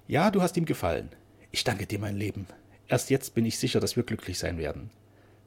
Ja, 0.09 0.31
du 0.31 0.41
hast 0.41 0.57
ihm 0.57 0.65
gefallen. 0.65 1.11
Ich 1.51 1.65
danke 1.65 1.85
dir, 1.85 1.99
mein 1.99 2.17
Leben. 2.17 2.47
Erst 2.89 3.11
jetzt 3.11 3.35
bin 3.35 3.45
ich 3.45 3.59
sicher, 3.59 3.79
dass 3.79 3.95
wir 3.95 4.05
glücklich 4.05 4.39
sein 4.39 4.57
werden. 4.57 4.89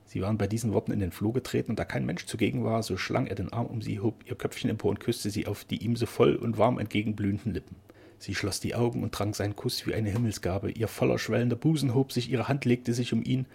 Sie 0.06 0.22
waren 0.22 0.38
bei 0.38 0.48
diesen 0.48 0.74
Worten 0.74 0.92
in 0.92 1.00
den 1.00 1.12
Flur 1.12 1.34
getreten, 1.34 1.72
und 1.72 1.80
da 1.80 1.86
kein 1.86 2.06
Mensch 2.06 2.26
zugegen 2.26 2.64
war, 2.64 2.84
so 2.84 2.96
schlang 2.96 3.28
er 3.28 3.36
den 3.36 3.52
Arm 3.52 3.66
um 3.66 3.82
sie, 3.82 4.00
hob 4.00 4.24
ihr 4.26 4.36
Köpfchen 4.36 4.70
empor 4.70 4.92
und 4.92 5.00
küsste 5.00 5.30
sie 5.30 5.48
auf 5.48 5.66
die 5.66 5.84
ihm 5.84 5.96
so 5.96 6.06
voll 6.06 6.36
und 6.36 6.58
warm 6.58 6.78
entgegenblühenden 6.78 7.54
Lippen. 7.54 7.76
Sie 8.18 8.34
schloss 8.34 8.60
die 8.60 8.76
Augen 8.76 9.04
und 9.04 9.12
trank 9.12 9.36
seinen 9.36 9.56
Kuss 9.56 9.86
wie 9.86 9.94
eine 9.94 10.10
Himmelsgabe. 10.10 10.72
Ihr 10.72 10.88
voller 10.88 11.20
schwellender 11.20 11.56
Busen 11.56 11.94
hob 11.94 12.12
sich, 12.12 12.30
ihre 12.30 12.48
Hand 12.48 12.66
legte 12.66 12.94
sich 12.94 13.14
um 13.14 13.24
ihn. 13.24 13.46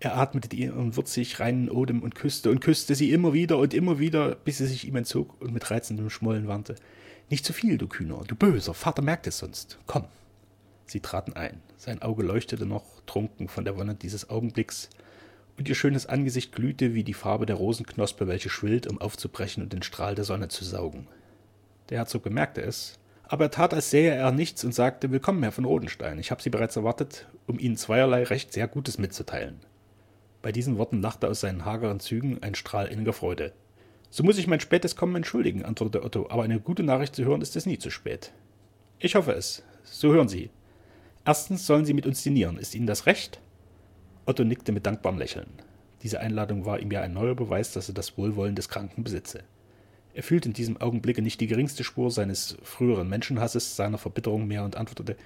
Er 0.00 0.16
atmete 0.16 0.54
ihren 0.54 0.96
würzig 0.96 1.40
reinen 1.40 1.70
Odem 1.70 2.02
und 2.02 2.14
küsste 2.14 2.50
und 2.50 2.60
küsste 2.60 2.94
sie 2.94 3.12
immer 3.12 3.32
wieder 3.32 3.58
und 3.58 3.74
immer 3.74 3.98
wieder, 3.98 4.34
bis 4.34 4.58
sie 4.58 4.66
sich 4.66 4.86
ihm 4.86 4.96
entzog 4.96 5.40
und 5.40 5.52
mit 5.52 5.70
reizendem 5.70 6.10
Schmollen 6.10 6.48
warnte. 6.48 6.74
Nicht 7.30 7.44
zu 7.44 7.52
viel, 7.52 7.78
du 7.78 7.88
Kühner, 7.88 8.22
du 8.26 8.34
Böser, 8.34 8.74
Vater 8.74 9.02
merkt 9.02 9.26
es 9.26 9.38
sonst. 9.38 9.78
Komm. 9.86 10.04
Sie 10.86 11.00
traten 11.00 11.34
ein. 11.34 11.60
Sein 11.76 12.00
Auge 12.00 12.22
leuchtete 12.22 12.64
noch, 12.64 12.84
trunken 13.06 13.48
von 13.48 13.64
der 13.64 13.76
Wonne 13.76 13.94
dieses 13.94 14.30
Augenblicks, 14.30 14.88
und 15.58 15.68
ihr 15.68 15.74
schönes 15.74 16.06
Angesicht 16.06 16.54
glühte 16.54 16.94
wie 16.94 17.02
die 17.02 17.14
Farbe 17.14 17.44
der 17.44 17.56
Rosenknospe, 17.56 18.28
welche 18.28 18.48
schwillt, 18.48 18.86
um 18.86 19.00
aufzubrechen 19.00 19.62
und 19.62 19.72
den 19.72 19.82
Strahl 19.82 20.14
der 20.14 20.24
Sonne 20.24 20.48
zu 20.48 20.64
saugen. 20.64 21.08
Der 21.90 21.98
Herzog 21.98 22.22
bemerkte 22.22 22.62
es, 22.62 22.98
aber 23.24 23.46
er 23.46 23.50
tat, 23.50 23.74
als 23.74 23.90
sähe 23.90 24.12
er 24.12 24.30
nichts 24.30 24.64
und 24.64 24.72
sagte 24.74 25.10
Willkommen, 25.10 25.42
Herr 25.42 25.52
von 25.52 25.64
Rodenstein, 25.64 26.18
ich 26.18 26.30
habe 26.30 26.40
Sie 26.40 26.50
bereits 26.50 26.76
erwartet, 26.76 27.26
um 27.46 27.58
Ihnen 27.58 27.76
zweierlei 27.76 28.22
recht 28.22 28.52
sehr 28.52 28.68
Gutes 28.68 28.98
mitzuteilen. 28.98 29.60
Bei 30.42 30.52
diesen 30.52 30.78
Worten 30.78 31.02
lachte 31.02 31.28
aus 31.28 31.40
seinen 31.40 31.64
hageren 31.64 31.98
Zügen 31.98 32.40
ein 32.42 32.54
Strahl 32.54 32.86
inniger 32.86 33.12
Freude. 33.12 33.52
So 34.10 34.22
muss 34.22 34.38
ich 34.38 34.46
mein 34.46 34.60
spätes 34.60 34.94
Kommen 34.94 35.16
entschuldigen, 35.16 35.64
antwortete 35.64 36.04
Otto, 36.04 36.30
aber 36.30 36.44
eine 36.44 36.60
gute 36.60 36.84
Nachricht 36.84 37.16
zu 37.16 37.24
hören 37.24 37.42
ist 37.42 37.56
es 37.56 37.66
nie 37.66 37.78
zu 37.78 37.90
spät. 37.90 38.32
Ich 39.00 39.16
hoffe 39.16 39.32
es. 39.32 39.64
So 39.82 40.12
hören 40.12 40.28
Sie. 40.28 40.50
Erstens 41.24 41.66
sollen 41.66 41.84
Sie 41.84 41.94
mit 41.94 42.06
uns 42.06 42.22
dinieren. 42.22 42.58
Ist 42.58 42.74
Ihnen 42.74 42.86
das 42.86 43.06
recht? 43.06 43.40
Otto 44.28 44.44
nickte 44.44 44.72
mit 44.72 44.84
dankbarem 44.84 45.18
Lächeln. 45.18 45.48
Diese 46.02 46.20
Einladung 46.20 46.66
war 46.66 46.80
ihm 46.80 46.90
ja 46.90 47.00
ein 47.00 47.14
neuer 47.14 47.34
Beweis, 47.34 47.72
dass 47.72 47.88
er 47.88 47.94
das 47.94 48.18
Wohlwollen 48.18 48.54
des 48.54 48.68
Kranken 48.68 49.02
besitze. 49.02 49.42
Er 50.12 50.22
fühlte 50.22 50.48
in 50.48 50.52
diesem 50.52 50.76
Augenblicke 50.76 51.22
nicht 51.22 51.40
die 51.40 51.46
geringste 51.46 51.82
Spur 51.82 52.10
seines 52.10 52.58
früheren 52.62 53.08
Menschenhasses, 53.08 53.74
seiner 53.74 53.96
Verbitterung 53.96 54.46
mehr 54.46 54.64
und 54.64 54.76
antwortete 54.76 55.16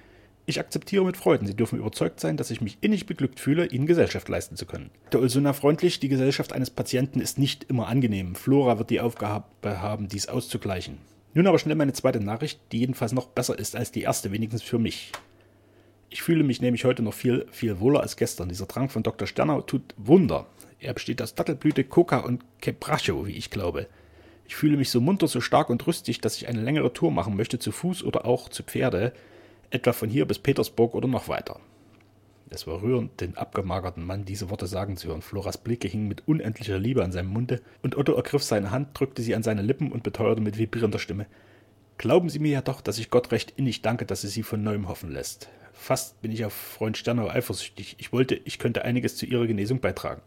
Ich 0.45 0.57
akzeptiere 0.57 1.03
mit 1.03 1.17
Freuden. 1.17 1.45
Sie 1.47 1.55
dürfen 1.55 1.79
überzeugt 1.79 2.21
sein, 2.21 2.37
dass 2.37 2.49
ich 2.49 2.61
mich 2.61 2.77
innig 2.79 3.05
beglückt 3.05 3.41
fühle, 3.41 3.65
Ihnen 3.65 3.87
Gesellschaft 3.87 4.29
leisten 4.29 4.55
zu 4.55 4.65
können. 4.65 4.89
Der 5.11 5.19
Ulsuna 5.19 5.51
freundlich, 5.51 5.99
die 5.99 6.07
Gesellschaft 6.07 6.53
eines 6.53 6.69
Patienten 6.69 7.19
ist 7.19 7.37
nicht 7.37 7.65
immer 7.65 7.89
angenehm. 7.89 8.35
Flora 8.35 8.77
wird 8.79 8.89
die 8.89 9.01
Aufgabe 9.01 9.81
haben, 9.81 10.07
dies 10.07 10.29
auszugleichen. 10.29 10.97
Nun 11.33 11.47
aber 11.47 11.59
schnell 11.59 11.75
meine 11.75 11.93
zweite 11.93 12.21
Nachricht, 12.21 12.61
die 12.71 12.79
jedenfalls 12.79 13.11
noch 13.11 13.27
besser 13.27 13.59
ist 13.59 13.75
als 13.75 13.91
die 13.91 14.03
erste, 14.03 14.31
wenigstens 14.31 14.63
für 14.63 14.79
mich. 14.79 15.11
Ich 16.13 16.21
fühle 16.21 16.43
mich 16.43 16.61
nämlich 16.61 16.85
heute 16.85 17.01
noch 17.01 17.15
viel, 17.15 17.47
viel 17.49 17.79
wohler 17.79 18.01
als 18.01 18.17
gestern. 18.17 18.47
Dieser 18.47 18.67
Trank 18.67 18.91
von 18.91 19.01
Dr. 19.01 19.27
Sternau 19.27 19.61
tut 19.61 19.95
Wunder. 19.97 20.45
Er 20.79 20.93
besteht 20.93 21.19
aus 21.23 21.33
Dattelblüte, 21.33 21.83
Coca 21.83 22.19
und 22.19 22.43
Quebracho, 22.61 23.25
wie 23.25 23.31
ich 23.31 23.49
glaube. 23.49 23.87
Ich 24.45 24.55
fühle 24.55 24.77
mich 24.77 24.91
so 24.91 25.01
munter, 25.01 25.27
so 25.27 25.41
stark 25.41 25.71
und 25.71 25.87
rüstig, 25.87 26.21
dass 26.21 26.37
ich 26.37 26.47
eine 26.47 26.61
längere 26.61 26.93
Tour 26.93 27.09
machen 27.09 27.35
möchte, 27.35 27.57
zu 27.57 27.71
Fuß 27.71 28.03
oder 28.03 28.27
auch 28.27 28.49
zu 28.49 28.61
Pferde, 28.61 29.11
etwa 29.71 29.91
von 29.91 30.07
hier 30.07 30.27
bis 30.27 30.37
Petersburg 30.37 30.93
oder 30.93 31.07
noch 31.07 31.29
weiter. 31.29 31.59
Es 32.51 32.67
war 32.67 32.83
rührend, 32.83 33.19
den 33.19 33.35
abgemagerten 33.35 34.05
Mann 34.05 34.23
diese 34.23 34.51
Worte 34.51 34.67
sagen 34.67 34.97
zu 34.97 35.07
hören. 35.07 35.23
Floras 35.23 35.57
Blicke 35.57 35.87
hingen 35.87 36.07
mit 36.07 36.27
unendlicher 36.27 36.77
Liebe 36.77 37.03
an 37.03 37.11
seinem 37.11 37.29
Munde, 37.29 37.59
und 37.81 37.97
Otto 37.97 38.13
ergriff 38.13 38.43
seine 38.43 38.69
Hand, 38.69 38.89
drückte 38.93 39.23
sie 39.23 39.33
an 39.33 39.41
seine 39.41 39.63
Lippen 39.63 39.91
und 39.91 40.03
beteuerte 40.03 40.41
mit 40.41 40.59
vibrierender 40.59 40.99
Stimme 40.99 41.25
Glauben 41.97 42.29
Sie 42.29 42.39
mir 42.39 42.51
ja 42.51 42.61
doch, 42.61 42.81
dass 42.81 42.97
ich 42.97 43.09
Gott 43.09 43.31
recht 43.31 43.53
innig 43.55 43.81
danke, 43.81 44.05
dass 44.05 44.23
es 44.23 44.33
Sie 44.33 44.43
von 44.43 44.63
neuem 44.63 44.87
hoffen 44.87 45.11
lässt. 45.11 45.49
Fast 45.73 46.21
bin 46.21 46.31
ich 46.31 46.45
auf 46.45 46.53
Freund 46.53 46.97
Sternau 46.97 47.27
eifersüchtig. 47.27 47.95
Ich 47.99 48.13
wollte, 48.13 48.35
ich 48.35 48.59
könnte 48.59 48.85
einiges 48.85 49.17
zu 49.17 49.25
Ihrer 49.25 49.47
Genesung 49.47 49.79
beitragen. 49.79 50.21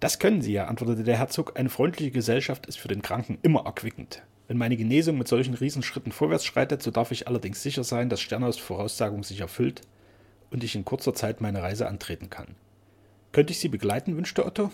Das 0.00 0.18
können 0.18 0.42
Sie 0.42 0.52
ja, 0.52 0.66
antwortete 0.66 1.04
der 1.04 1.18
Herzog. 1.18 1.58
Eine 1.58 1.68
freundliche 1.68 2.10
Gesellschaft 2.10 2.66
ist 2.66 2.78
für 2.78 2.88
den 2.88 3.02
Kranken 3.02 3.38
immer 3.42 3.66
erquickend. 3.66 4.22
Wenn 4.48 4.58
meine 4.58 4.76
Genesung 4.76 5.16
mit 5.16 5.28
solchen 5.28 5.54
Riesenschritten 5.54 6.10
vorwärts 6.10 6.44
schreitet, 6.44 6.82
so 6.82 6.90
darf 6.90 7.12
ich 7.12 7.28
allerdings 7.28 7.62
sicher 7.62 7.84
sein, 7.84 8.08
dass 8.08 8.20
Sternaus 8.20 8.58
Voraussagung 8.58 9.22
sich 9.22 9.40
erfüllt 9.40 9.82
und 10.50 10.64
ich 10.64 10.74
in 10.74 10.84
kurzer 10.84 11.14
Zeit 11.14 11.40
meine 11.40 11.62
Reise 11.62 11.86
antreten 11.86 12.30
kann. 12.30 12.56
Könnte 13.30 13.52
ich 13.52 13.60
Sie 13.60 13.68
begleiten? 13.68 14.16
wünschte 14.16 14.44
Otto. 14.44 14.70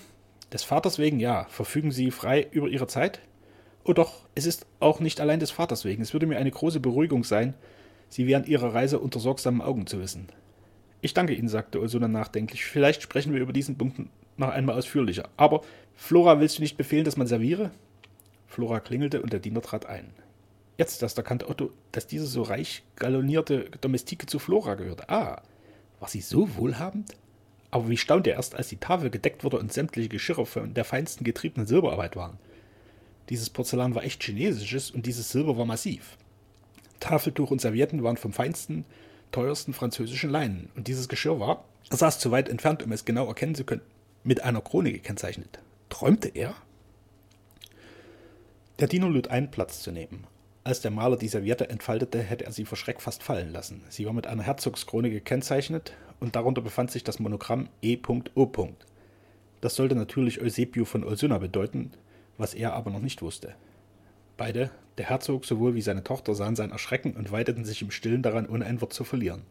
Des 0.52 0.64
Vaters 0.64 0.98
wegen 0.98 1.20
ja. 1.20 1.44
Verfügen 1.50 1.92
Sie 1.92 2.10
frei 2.10 2.46
über 2.50 2.68
Ihre 2.68 2.86
Zeit? 2.86 3.20
Oh 3.84 3.92
doch, 3.92 4.26
es 4.34 4.46
ist 4.46 4.66
auch 4.80 5.00
nicht 5.00 5.20
allein 5.20 5.40
des 5.40 5.50
Vaters 5.50 5.84
wegen. 5.84 6.02
Es 6.02 6.12
würde 6.12 6.26
mir 6.26 6.38
eine 6.38 6.50
große 6.50 6.80
Beruhigung 6.80 7.22
sein, 7.22 7.54
Sie 8.08 8.26
während 8.26 8.48
Ihrer 8.48 8.74
Reise 8.74 8.98
unter 8.98 9.20
sorgsamen 9.20 9.60
Augen 9.60 9.86
zu 9.86 10.00
wissen. 10.00 10.28
Ich 11.00 11.14
danke 11.14 11.34
Ihnen, 11.34 11.48
sagte 11.48 11.80
Ursula 11.80 12.08
nachdenklich. 12.08 12.64
Vielleicht 12.64 13.02
sprechen 13.02 13.32
wir 13.32 13.40
über 13.40 13.52
diesen 13.52 13.78
Punkt 13.78 14.00
noch 14.36 14.48
einmal 14.48 14.76
ausführlicher. 14.76 15.28
Aber, 15.36 15.62
Flora, 15.94 16.40
willst 16.40 16.58
du 16.58 16.62
nicht 16.62 16.76
befehlen, 16.76 17.04
dass 17.04 17.16
man 17.16 17.26
serviere? 17.26 17.70
Flora 18.46 18.80
klingelte 18.80 19.22
und 19.22 19.32
der 19.32 19.40
Diener 19.40 19.62
trat 19.62 19.86
ein. 19.86 20.12
Jetzt 20.78 21.02
erst 21.02 21.18
erkannte 21.18 21.48
Otto, 21.48 21.70
dass 21.92 22.06
diese 22.06 22.26
so 22.26 22.42
reich 22.42 22.82
galonierte 22.96 23.70
Domestike 23.80 24.26
zu 24.26 24.38
Flora 24.38 24.74
gehörte. 24.74 25.08
Ah, 25.08 25.42
war 26.00 26.08
sie 26.08 26.20
so 26.20 26.56
wohlhabend? 26.56 27.16
Aber 27.70 27.88
wie 27.88 27.96
staunte 27.96 28.30
er 28.30 28.36
erst, 28.36 28.54
als 28.54 28.68
die 28.68 28.76
Tafel 28.76 29.10
gedeckt 29.10 29.44
wurde 29.44 29.58
und 29.58 29.72
sämtliche 29.72 30.08
Geschirre 30.08 30.46
von 30.46 30.72
der 30.74 30.84
feinsten 30.84 31.24
getriebenen 31.24 31.66
Silberarbeit 31.66 32.16
waren. 32.16 32.38
Dieses 33.28 33.50
Porzellan 33.50 33.94
war 33.94 34.04
echt 34.04 34.22
chinesisches 34.22 34.90
und 34.90 35.04
dieses 35.04 35.30
Silber 35.30 35.58
war 35.58 35.66
massiv. 35.66 36.16
Tafeltuch 37.00 37.50
und 37.50 37.60
Servietten 37.60 38.02
waren 38.02 38.16
vom 38.16 38.32
feinsten, 38.32 38.84
teuersten 39.32 39.72
französischen 39.72 40.30
Leinen 40.30 40.70
und 40.76 40.88
dieses 40.88 41.08
Geschirr 41.08 41.40
war, 41.40 41.64
er 41.90 41.96
saß 41.96 42.18
zu 42.18 42.30
weit 42.30 42.48
entfernt, 42.48 42.82
um 42.82 42.92
es 42.92 43.04
genau 43.04 43.26
erkennen 43.26 43.54
zu 43.54 43.64
können, 43.64 43.82
mit 44.24 44.42
einer 44.42 44.60
Krone 44.60 44.92
gekennzeichnet. 44.92 45.58
Träumte 45.88 46.28
er? 46.28 46.54
Der 48.78 48.88
Diener 48.88 49.08
lud 49.08 49.28
ein, 49.28 49.50
Platz 49.50 49.80
zu 49.80 49.90
nehmen. 49.90 50.24
Als 50.64 50.82
der 50.82 50.90
Maler 50.90 51.16
die 51.16 51.28
Serviette 51.28 51.70
entfaltete, 51.70 52.20
hätte 52.20 52.44
er 52.44 52.52
sie 52.52 52.66
vor 52.66 52.76
Schreck 52.76 53.00
fast 53.00 53.22
fallen 53.22 53.52
lassen. 53.52 53.82
Sie 53.88 54.04
war 54.04 54.12
mit 54.12 54.26
einer 54.26 54.42
Herzogskrone 54.42 55.08
gekennzeichnet 55.08 55.94
und 56.20 56.36
darunter 56.36 56.60
befand 56.60 56.90
sich 56.90 57.04
das 57.04 57.18
Monogramm 57.20 57.70
E.O. 57.80 58.68
Das 59.60 59.74
sollte 59.74 59.94
natürlich 59.94 60.42
Eusebio 60.42 60.84
von 60.84 61.04
Olsuna 61.04 61.38
bedeuten, 61.38 61.92
was 62.36 62.54
er 62.54 62.74
aber 62.74 62.90
noch 62.90 63.00
nicht 63.00 63.22
wusste. 63.22 63.54
Beide, 64.38 64.70
der 64.96 65.10
Herzog 65.10 65.44
sowohl 65.44 65.74
wie 65.74 65.82
seine 65.82 66.02
Tochter, 66.02 66.34
sahen 66.34 66.56
sein 66.56 66.70
Erschrecken 66.70 67.12
und 67.12 67.30
weideten 67.30 67.66
sich 67.66 67.82
im 67.82 67.90
Stillen 67.90 68.22
daran, 68.22 68.48
ohne 68.48 68.64
ein 68.64 68.80
Wort 68.80 68.94
zu 68.94 69.04
verlieren. 69.04 69.42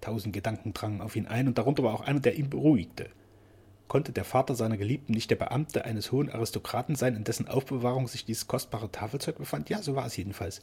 Tausend 0.00 0.32
Gedanken 0.32 0.72
drangen 0.72 1.00
auf 1.00 1.16
ihn 1.16 1.26
ein, 1.26 1.48
und 1.48 1.58
darunter 1.58 1.82
war 1.82 1.94
auch 1.94 2.02
einer, 2.02 2.20
der 2.20 2.36
ihn 2.36 2.48
beruhigte– 2.48 3.08
Konnte 3.92 4.12
der 4.12 4.24
Vater 4.24 4.54
seiner 4.54 4.78
Geliebten 4.78 5.12
nicht 5.12 5.30
der 5.30 5.36
Beamte 5.36 5.84
eines 5.84 6.12
hohen 6.12 6.30
Aristokraten 6.30 6.96
sein, 6.96 7.14
in 7.14 7.24
dessen 7.24 7.46
Aufbewahrung 7.46 8.08
sich 8.08 8.24
dieses 8.24 8.46
kostbare 8.46 8.90
Tafelzeug 8.90 9.36
befand? 9.36 9.68
Ja, 9.68 9.82
so 9.82 9.94
war 9.94 10.06
es 10.06 10.16
jedenfalls. 10.16 10.62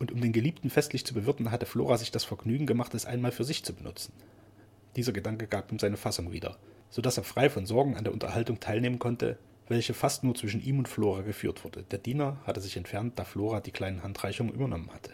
Und 0.00 0.10
um 0.10 0.20
den 0.20 0.32
Geliebten 0.32 0.68
festlich 0.68 1.06
zu 1.06 1.14
bewirten, 1.14 1.52
hatte 1.52 1.66
Flora 1.66 1.98
sich 1.98 2.10
das 2.10 2.24
Vergnügen 2.24 2.66
gemacht, 2.66 2.94
es 2.94 3.06
einmal 3.06 3.30
für 3.30 3.44
sich 3.44 3.62
zu 3.62 3.72
benutzen. 3.72 4.12
Dieser 4.96 5.12
Gedanke 5.12 5.46
gab 5.46 5.70
ihm 5.70 5.78
seine 5.78 5.96
Fassung 5.96 6.32
wieder, 6.32 6.56
so 6.90 7.00
dass 7.00 7.16
er 7.16 7.22
frei 7.22 7.48
von 7.48 7.64
Sorgen 7.64 7.96
an 7.96 8.02
der 8.02 8.12
Unterhaltung 8.12 8.58
teilnehmen 8.58 8.98
konnte, 8.98 9.38
welche 9.68 9.94
fast 9.94 10.24
nur 10.24 10.34
zwischen 10.34 10.62
ihm 10.62 10.78
und 10.78 10.88
Flora 10.88 11.22
geführt 11.22 11.64
wurde. 11.64 11.82
Der 11.84 11.98
Diener 11.98 12.38
hatte 12.44 12.60
sich 12.60 12.76
entfernt, 12.76 13.18
da 13.18 13.24
Flora 13.24 13.60
die 13.60 13.70
kleinen 13.70 14.02
Handreichungen 14.02 14.54
übernommen 14.54 14.90
hatte. 14.92 15.10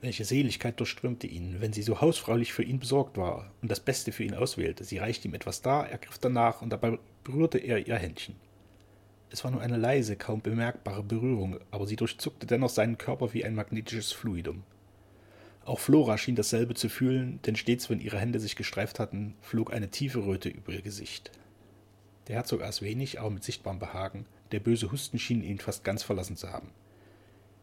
Welche 0.00 0.24
Seligkeit 0.24 0.80
durchströmte 0.80 1.26
ihn, 1.26 1.60
wenn 1.60 1.72
sie 1.72 1.82
so 1.82 2.00
hausfraulich 2.00 2.52
für 2.52 2.64
ihn 2.64 2.80
besorgt 2.80 3.16
war 3.16 3.52
und 3.62 3.70
das 3.70 3.80
Beste 3.80 4.10
für 4.10 4.24
ihn 4.24 4.34
auswählte. 4.34 4.84
Sie 4.84 4.98
reichte 4.98 5.28
ihm 5.28 5.34
etwas 5.34 5.62
dar, 5.62 5.88
er 5.88 5.98
griff 5.98 6.18
danach 6.18 6.60
und 6.60 6.70
dabei 6.70 6.98
berührte 7.22 7.58
er 7.58 7.86
ihr 7.86 7.96
Händchen. 7.96 8.34
Es 9.30 9.44
war 9.44 9.50
nur 9.50 9.60
eine 9.60 9.76
leise, 9.76 10.16
kaum 10.16 10.42
bemerkbare 10.42 11.02
Berührung, 11.02 11.58
aber 11.70 11.86
sie 11.86 11.96
durchzuckte 11.96 12.46
dennoch 12.46 12.68
seinen 12.68 12.98
Körper 12.98 13.32
wie 13.32 13.44
ein 13.44 13.54
magnetisches 13.54 14.12
Fluidum. 14.12 14.64
Auch 15.64 15.78
Flora 15.78 16.18
schien 16.18 16.34
dasselbe 16.34 16.74
zu 16.74 16.88
fühlen, 16.88 17.38
denn 17.46 17.56
stets, 17.56 17.88
wenn 17.88 18.00
ihre 18.00 18.18
Hände 18.18 18.40
sich 18.40 18.56
gestreift 18.56 18.98
hatten, 18.98 19.34
flog 19.40 19.72
eine 19.72 19.88
tiefe 19.88 20.26
Röte 20.26 20.48
über 20.48 20.72
ihr 20.72 20.82
Gesicht. 20.82 21.30
Der 22.28 22.36
Herzog 22.36 22.62
aß 22.62 22.82
wenig, 22.82 23.20
aber 23.20 23.30
mit 23.30 23.44
sichtbarem 23.44 23.78
Behagen. 23.78 24.26
Der 24.52 24.60
böse 24.60 24.92
Husten 24.92 25.18
schien 25.18 25.42
ihn 25.42 25.58
fast 25.58 25.84
ganz 25.84 26.02
verlassen 26.02 26.36
zu 26.36 26.52
haben. 26.52 26.70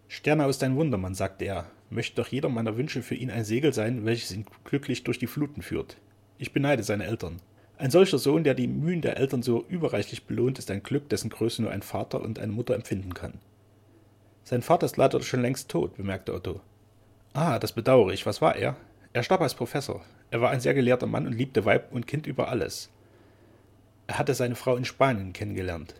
Sternau 0.07 0.49
ist 0.49 0.63
ein 0.63 0.75
Wundermann, 0.75 1.15
sagte 1.15 1.45
er. 1.45 1.69
Möchte 1.89 2.15
doch 2.15 2.27
jeder 2.27 2.49
meiner 2.49 2.77
Wünsche 2.77 3.01
für 3.01 3.15
ihn 3.15 3.31
ein 3.31 3.45
Segel 3.45 3.73
sein, 3.73 4.05
welches 4.05 4.31
ihn 4.31 4.45
glücklich 4.63 5.03
durch 5.03 5.19
die 5.19 5.27
Fluten 5.27 5.61
führt. 5.61 5.97
Ich 6.37 6.51
beneide 6.51 6.83
seine 6.83 7.05
Eltern. 7.05 7.41
Ein 7.77 7.91
solcher 7.91 8.17
Sohn, 8.17 8.43
der 8.43 8.55
die 8.55 8.67
Mühen 8.67 9.01
der 9.01 9.17
Eltern 9.17 9.41
so 9.41 9.63
überreichlich 9.69 10.25
belohnt, 10.25 10.59
ist 10.59 10.69
ein 10.69 10.83
Glück, 10.83 11.07
dessen 11.09 11.29
Größe 11.29 11.61
nur 11.61 11.71
ein 11.71 11.81
Vater 11.81 12.21
und 12.21 12.39
eine 12.39 12.51
Mutter 12.51 12.75
empfinden 12.75 13.13
kann. 13.13 13.39
Sein 14.43 14.61
Vater 14.61 14.85
ist 14.85 14.97
leider 14.97 15.21
schon 15.21 15.41
längst 15.41 15.69
tot, 15.69 15.95
bemerkte 15.95 16.33
Otto. 16.33 16.59
Ah, 17.33 17.59
das 17.59 17.71
bedauere 17.71 18.11
ich. 18.11 18.25
Was 18.25 18.41
war 18.41 18.55
er? 18.55 18.75
Er 19.13 19.23
starb 19.23 19.41
als 19.41 19.53
Professor. 19.53 20.03
Er 20.31 20.41
war 20.41 20.49
ein 20.49 20.59
sehr 20.59 20.73
gelehrter 20.73 21.07
Mann 21.07 21.27
und 21.27 21.33
liebte 21.33 21.65
Weib 21.65 21.91
und 21.91 22.07
Kind 22.07 22.27
über 22.27 22.49
alles. 22.49 22.89
Er 24.09 24.17
hatte 24.17 24.33
seine 24.33 24.55
Frau 24.55 24.75
in 24.75 24.85
Spanien 24.85 25.33
kennengelernt. 25.33 25.93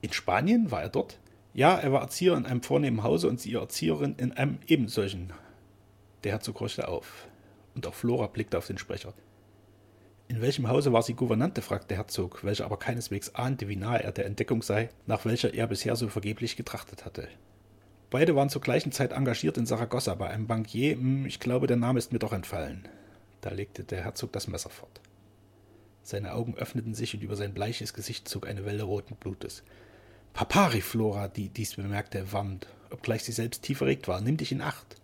In 0.00 0.14
Spanien? 0.14 0.70
War 0.70 0.80
er 0.80 0.88
dort? 0.88 1.18
Ja, 1.52 1.78
er 1.78 1.92
war 1.92 2.00
Erzieher 2.00 2.34
in 2.34 2.46
einem 2.46 2.62
vornehmen 2.62 3.02
Hause 3.02 3.28
und 3.28 3.38
sie 3.38 3.52
Erzieherin 3.52 4.14
in 4.16 4.32
einem 4.32 4.60
ebensolchen. 4.66 5.34
Der 6.24 6.32
Herzog 6.32 6.58
horchte 6.60 6.88
auf, 6.88 7.28
und 7.74 7.86
auch 7.86 7.92
Flora 7.92 8.28
blickte 8.28 8.56
auf 8.56 8.66
den 8.66 8.78
Sprecher. 8.78 9.12
In 10.26 10.40
welchem 10.40 10.68
Hause 10.68 10.94
war 10.94 11.02
sie 11.02 11.12
Gouvernante? 11.12 11.60
fragte 11.60 11.88
der 11.88 11.98
Herzog, 11.98 12.42
welcher 12.44 12.64
aber 12.64 12.78
keineswegs 12.78 13.34
ahnte, 13.34 13.68
wie 13.68 13.76
nahe 13.76 14.02
er 14.02 14.12
der 14.12 14.24
Entdeckung 14.24 14.62
sei, 14.62 14.88
nach 15.06 15.26
welcher 15.26 15.52
er 15.52 15.66
bisher 15.66 15.96
so 15.96 16.08
vergeblich 16.08 16.56
getrachtet 16.56 17.04
hatte. 17.04 17.28
Beide 18.08 18.34
waren 18.36 18.48
zur 18.48 18.62
gleichen 18.62 18.90
Zeit 18.90 19.12
engagiert 19.12 19.58
in 19.58 19.66
Saragossa 19.66 20.14
bei 20.14 20.30
einem 20.30 20.46
Bankier, 20.46 20.94
hm, 20.94 21.26
ich 21.26 21.40
glaube, 21.40 21.66
der 21.66 21.76
Name 21.76 21.98
ist 21.98 22.10
mir 22.10 22.20
doch 22.20 22.32
entfallen. 22.32 22.88
Da 23.42 23.50
legte 23.50 23.84
der 23.84 24.04
Herzog 24.04 24.32
das 24.32 24.48
Messer 24.48 24.70
fort. 24.70 25.02
Seine 26.10 26.34
Augen 26.34 26.56
öffneten 26.56 26.92
sich 26.92 27.14
und 27.14 27.22
über 27.22 27.36
sein 27.36 27.54
bleiches 27.54 27.94
Gesicht 27.94 28.28
zog 28.28 28.48
eine 28.48 28.64
Welle 28.64 28.82
roten 28.82 29.14
Blutes. 29.14 29.62
Papariflora, 30.32 31.28
die 31.28 31.50
dies 31.50 31.76
bemerkte, 31.76 32.32
warnt, 32.32 32.66
obgleich 32.90 33.22
sie 33.22 33.30
selbst 33.30 33.62
tief 33.62 33.80
erregt 33.80 34.08
war. 34.08 34.20
Nimm 34.20 34.36
dich 34.36 34.50
in 34.50 34.60
Acht. 34.60 34.96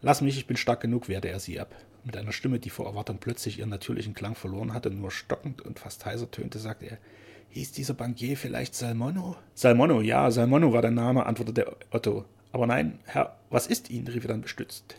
Lass 0.00 0.22
mich, 0.22 0.36
ich 0.36 0.48
bin 0.48 0.56
stark 0.56 0.80
genug, 0.80 1.08
wehrte 1.08 1.28
er 1.28 1.38
sie 1.38 1.60
ab. 1.60 1.76
Mit 2.02 2.16
einer 2.16 2.32
Stimme, 2.32 2.58
die 2.58 2.70
vor 2.70 2.86
Erwartung 2.86 3.18
plötzlich 3.18 3.60
ihren 3.60 3.70
natürlichen 3.70 4.12
Klang 4.12 4.34
verloren 4.34 4.74
hatte, 4.74 4.90
nur 4.90 5.12
stockend 5.12 5.62
und 5.62 5.78
fast 5.78 6.04
heiser 6.04 6.28
tönte, 6.28 6.58
sagte 6.58 6.86
er, 6.86 6.98
Hieß 7.50 7.70
dieser 7.70 7.94
Bankier 7.94 8.36
vielleicht 8.36 8.74
Salmono? 8.74 9.36
Salmono, 9.54 10.00
ja, 10.00 10.32
Salmono 10.32 10.72
war 10.72 10.82
der 10.82 10.90
Name, 10.90 11.26
antwortete 11.26 11.76
Otto. 11.92 12.24
Aber 12.50 12.66
nein, 12.66 12.98
Herr, 13.04 13.36
was 13.50 13.68
ist 13.68 13.88
Ihnen? 13.88 14.08
rief 14.08 14.24
er 14.24 14.30
dann 14.30 14.42
bestützt. 14.42 14.96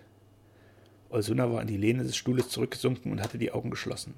Olsuna 1.10 1.52
war 1.52 1.62
in 1.62 1.68
die 1.68 1.76
Lehne 1.76 2.04
des 2.04 2.16
Stuhles 2.16 2.48
zurückgesunken 2.48 3.12
und 3.12 3.22
hatte 3.22 3.38
die 3.38 3.52
Augen 3.52 3.70
geschlossen. 3.70 4.14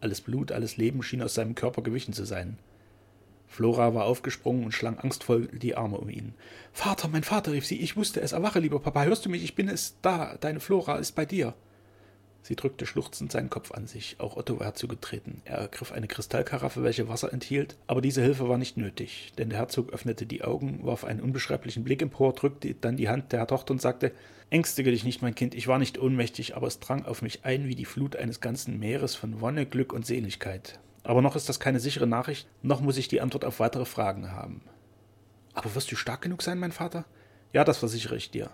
Alles 0.00 0.20
Blut, 0.20 0.52
alles 0.52 0.76
Leben 0.76 1.02
schien 1.02 1.22
aus 1.22 1.34
seinem 1.34 1.54
Körper 1.54 1.82
gewichen 1.82 2.12
zu 2.12 2.24
sein. 2.24 2.58
Flora 3.46 3.94
war 3.94 4.04
aufgesprungen 4.04 4.64
und 4.64 4.72
schlang 4.72 4.98
angstvoll 4.98 5.48
die 5.48 5.74
Arme 5.74 5.98
um 5.98 6.08
ihn. 6.08 6.34
Vater, 6.72 7.08
mein 7.08 7.24
Vater, 7.24 7.52
rief 7.52 7.66
sie, 7.66 7.80
ich 7.80 7.96
wusste 7.96 8.20
es. 8.20 8.32
Erwache, 8.32 8.60
lieber 8.60 8.78
Papa, 8.78 9.02
hörst 9.02 9.26
du 9.26 9.28
mich? 9.28 9.42
Ich 9.42 9.56
bin 9.56 9.68
es 9.68 9.96
da. 10.02 10.36
Deine 10.40 10.60
Flora 10.60 10.98
ist 10.98 11.16
bei 11.16 11.26
dir. 11.26 11.54
Sie 12.42 12.56
drückte 12.56 12.86
schluchzend 12.86 13.30
seinen 13.30 13.50
Kopf 13.50 13.72
an 13.72 13.86
sich. 13.86 14.16
Auch 14.18 14.36
Otto 14.36 14.58
war 14.58 14.66
herzugetreten. 14.66 15.42
Er 15.44 15.58
ergriff 15.58 15.92
eine 15.92 16.08
Kristallkaraffe, 16.08 16.82
welche 16.82 17.08
Wasser 17.08 17.32
enthielt, 17.32 17.76
aber 17.86 18.00
diese 18.00 18.22
Hilfe 18.22 18.48
war 18.48 18.58
nicht 18.58 18.76
nötig, 18.76 19.32
denn 19.38 19.50
der 19.50 19.58
Herzog 19.58 19.92
öffnete 19.92 20.26
die 20.26 20.42
Augen, 20.42 20.80
warf 20.84 21.04
einen 21.04 21.20
unbeschreiblichen 21.20 21.84
Blick 21.84 22.02
empor, 22.02 22.32
drückte 22.32 22.74
dann 22.74 22.96
die 22.96 23.08
Hand 23.08 23.32
der 23.32 23.46
Tochter 23.46 23.72
und 23.72 23.82
sagte 23.82 24.12
Ängstige 24.52 24.90
dich 24.90 25.04
nicht, 25.04 25.22
mein 25.22 25.36
Kind, 25.36 25.54
ich 25.54 25.68
war 25.68 25.78
nicht 25.78 25.96
ohnmächtig, 25.96 26.56
aber 26.56 26.66
es 26.66 26.80
drang 26.80 27.04
auf 27.06 27.22
mich 27.22 27.44
ein 27.44 27.68
wie 27.68 27.76
die 27.76 27.84
Flut 27.84 28.16
eines 28.16 28.40
ganzen 28.40 28.80
Meeres 28.80 29.14
von 29.14 29.40
Wonne, 29.40 29.64
Glück 29.64 29.92
und 29.92 30.04
Seligkeit. 30.04 30.80
Aber 31.04 31.22
noch 31.22 31.36
ist 31.36 31.48
das 31.48 31.60
keine 31.60 31.78
sichere 31.78 32.08
Nachricht, 32.08 32.48
noch 32.60 32.80
muss 32.80 32.96
ich 32.96 33.06
die 33.06 33.20
Antwort 33.20 33.44
auf 33.44 33.60
weitere 33.60 33.84
Fragen 33.84 34.32
haben. 34.32 34.62
Aber 35.54 35.72
wirst 35.76 35.92
du 35.92 35.96
stark 35.96 36.22
genug 36.22 36.42
sein, 36.42 36.58
mein 36.58 36.72
Vater? 36.72 37.04
Ja, 37.52 37.62
das 37.62 37.78
versichere 37.78 38.16
ich 38.16 38.32
dir. 38.32 38.50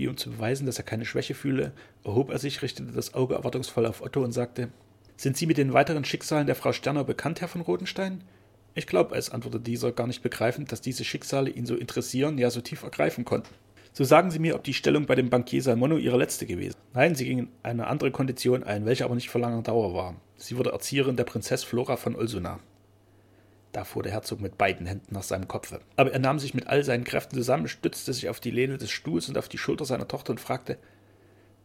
Wie 0.00 0.08
um 0.08 0.16
zu 0.16 0.30
beweisen, 0.30 0.64
dass 0.64 0.78
er 0.78 0.84
keine 0.84 1.04
Schwäche 1.04 1.34
fühle, 1.34 1.72
erhob 2.06 2.30
er 2.30 2.38
sich, 2.38 2.62
richtete 2.62 2.90
das 2.90 3.12
Auge 3.12 3.34
erwartungsvoll 3.34 3.84
auf 3.84 4.00
Otto 4.00 4.24
und 4.24 4.32
sagte 4.32 4.70
Sind 5.18 5.36
Sie 5.36 5.44
mit 5.44 5.58
den 5.58 5.74
weiteren 5.74 6.06
Schicksalen 6.06 6.46
der 6.46 6.56
Frau 6.56 6.72
Sterner 6.72 7.04
bekannt, 7.04 7.42
Herr 7.42 7.48
von 7.48 7.60
Rodenstein? 7.60 8.24
Ich 8.72 8.86
glaube 8.86 9.14
es, 9.14 9.28
antwortete 9.28 9.62
dieser, 9.62 9.92
gar 9.92 10.06
nicht 10.06 10.22
begreifend, 10.22 10.72
dass 10.72 10.80
diese 10.80 11.04
Schicksale 11.04 11.50
ihn 11.50 11.66
so 11.66 11.76
interessieren, 11.76 12.38
ja 12.38 12.48
so 12.48 12.62
tief 12.62 12.82
ergreifen 12.82 13.26
konnten. 13.26 13.50
So 13.92 14.04
sagen 14.04 14.30
Sie 14.30 14.38
mir, 14.38 14.54
ob 14.54 14.64
die 14.64 14.72
Stellung 14.72 15.04
bei 15.04 15.16
dem 15.16 15.28
Bankier 15.28 15.62
Salmono 15.62 15.98
Ihre 15.98 16.16
letzte 16.16 16.46
gewesen. 16.46 16.78
Nein, 16.94 17.14
sie 17.14 17.26
ging 17.26 17.38
in 17.40 17.48
eine 17.62 17.86
andere 17.86 18.10
Kondition 18.10 18.62
ein, 18.62 18.86
welche 18.86 19.04
aber 19.04 19.16
nicht 19.16 19.28
von 19.28 19.42
langer 19.42 19.60
Dauer 19.60 19.92
war. 19.92 20.16
Sie 20.36 20.56
wurde 20.56 20.70
Erzieherin 20.70 21.16
der 21.16 21.24
Prinzess 21.24 21.62
Flora 21.62 21.98
von 21.98 22.16
Olsuna. 22.16 22.58
Da 23.72 23.84
fuhr 23.84 24.02
der 24.02 24.12
Herzog 24.12 24.40
mit 24.40 24.58
beiden 24.58 24.86
Händen 24.86 25.14
nach 25.14 25.22
seinem 25.22 25.46
Kopfe. 25.46 25.80
Aber 25.96 26.12
er 26.12 26.18
nahm 26.18 26.38
sich 26.38 26.54
mit 26.54 26.66
all 26.66 26.82
seinen 26.82 27.04
Kräften 27.04 27.36
zusammen, 27.36 27.68
stützte 27.68 28.12
sich 28.12 28.28
auf 28.28 28.40
die 28.40 28.50
Lehne 28.50 28.78
des 28.78 28.90
Stuhls 28.90 29.28
und 29.28 29.38
auf 29.38 29.48
die 29.48 29.58
Schulter 29.58 29.84
seiner 29.84 30.08
Tochter 30.08 30.32
und 30.32 30.40
fragte, 30.40 30.76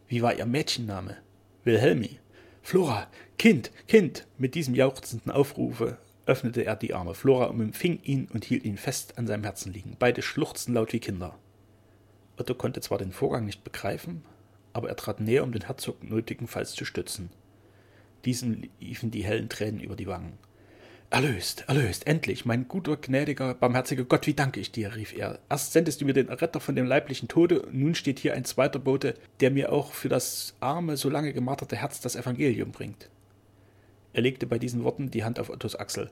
wie 0.07 0.21
war 0.21 0.35
ihr 0.35 0.45
Mädchenname? 0.45 1.17
Wilhelmi. 1.63 2.19
Flora, 2.61 3.07
Kind, 3.37 3.71
Kind! 3.87 4.27
Mit 4.37 4.53
diesem 4.53 4.75
jauchzenden 4.75 5.31
Aufrufe 5.31 5.97
öffnete 6.27 6.63
er 6.63 6.75
die 6.75 6.93
Arme. 6.93 7.15
Flora 7.15 7.45
umfing 7.45 7.99
ihn 8.03 8.27
und 8.31 8.45
hielt 8.45 8.65
ihn 8.65 8.77
fest 8.77 9.17
an 9.17 9.25
seinem 9.25 9.43
Herzen 9.43 9.73
liegen. 9.73 9.95
Beide 9.97 10.21
schluchzten 10.21 10.75
laut 10.75 10.93
wie 10.93 10.99
Kinder. 10.99 11.37
Otto 12.37 12.53
konnte 12.53 12.81
zwar 12.81 12.97
den 12.97 13.11
Vorgang 13.11 13.45
nicht 13.45 13.63
begreifen, 13.63 14.23
aber 14.73 14.89
er 14.89 14.95
trat 14.95 15.19
näher, 15.19 15.43
um 15.43 15.51
den 15.51 15.65
Herzog 15.65 16.03
nötigenfalls 16.03 16.73
zu 16.73 16.85
stützen. 16.85 17.29
Diesem 18.25 18.63
liefen 18.79 19.11
die 19.11 19.23
hellen 19.23 19.49
Tränen 19.49 19.79
über 19.79 19.95
die 19.95 20.07
Wangen. 20.07 20.37
Erlöst, 21.11 21.63
erlöst, 21.67 22.07
endlich, 22.07 22.45
mein 22.45 22.67
guter, 22.67 22.97
gnädiger, 22.97 23.53
barmherziger 23.53 24.03
Gott, 24.03 24.27
wie 24.27 24.33
danke 24.33 24.59
ich 24.59 24.71
dir, 24.71 24.95
rief 24.95 25.15
er. 25.15 25.39
Erst 25.49 25.71
sendest 25.71 26.01
du 26.01 26.05
mir 26.05 26.13
den 26.13 26.29
Retter 26.29 26.59
von 26.59 26.75
dem 26.75 26.87
leiblichen 26.87 27.27
Tode, 27.27 27.67
nun 27.71 27.95
steht 27.95 28.19
hier 28.19 28.33
ein 28.33 28.43
zweiter 28.43 28.79
Bote, 28.79 29.13
der 29.39 29.51
mir 29.51 29.71
auch 29.71 29.93
für 29.93 30.09
das 30.09 30.55
arme, 30.59 30.97
so 30.97 31.09
lange 31.09 31.31
gemarterte 31.31 31.77
Herz 31.77 32.01
das 32.01 32.15
Evangelium 32.15 32.71
bringt. 32.71 33.09
Er 34.13 34.23
legte 34.23 34.47
bei 34.47 34.59
diesen 34.59 34.83
Worten 34.83 35.11
die 35.11 35.23
Hand 35.23 35.39
auf 35.39 35.49
Ottos 35.49 35.75
Achsel. 35.75 36.09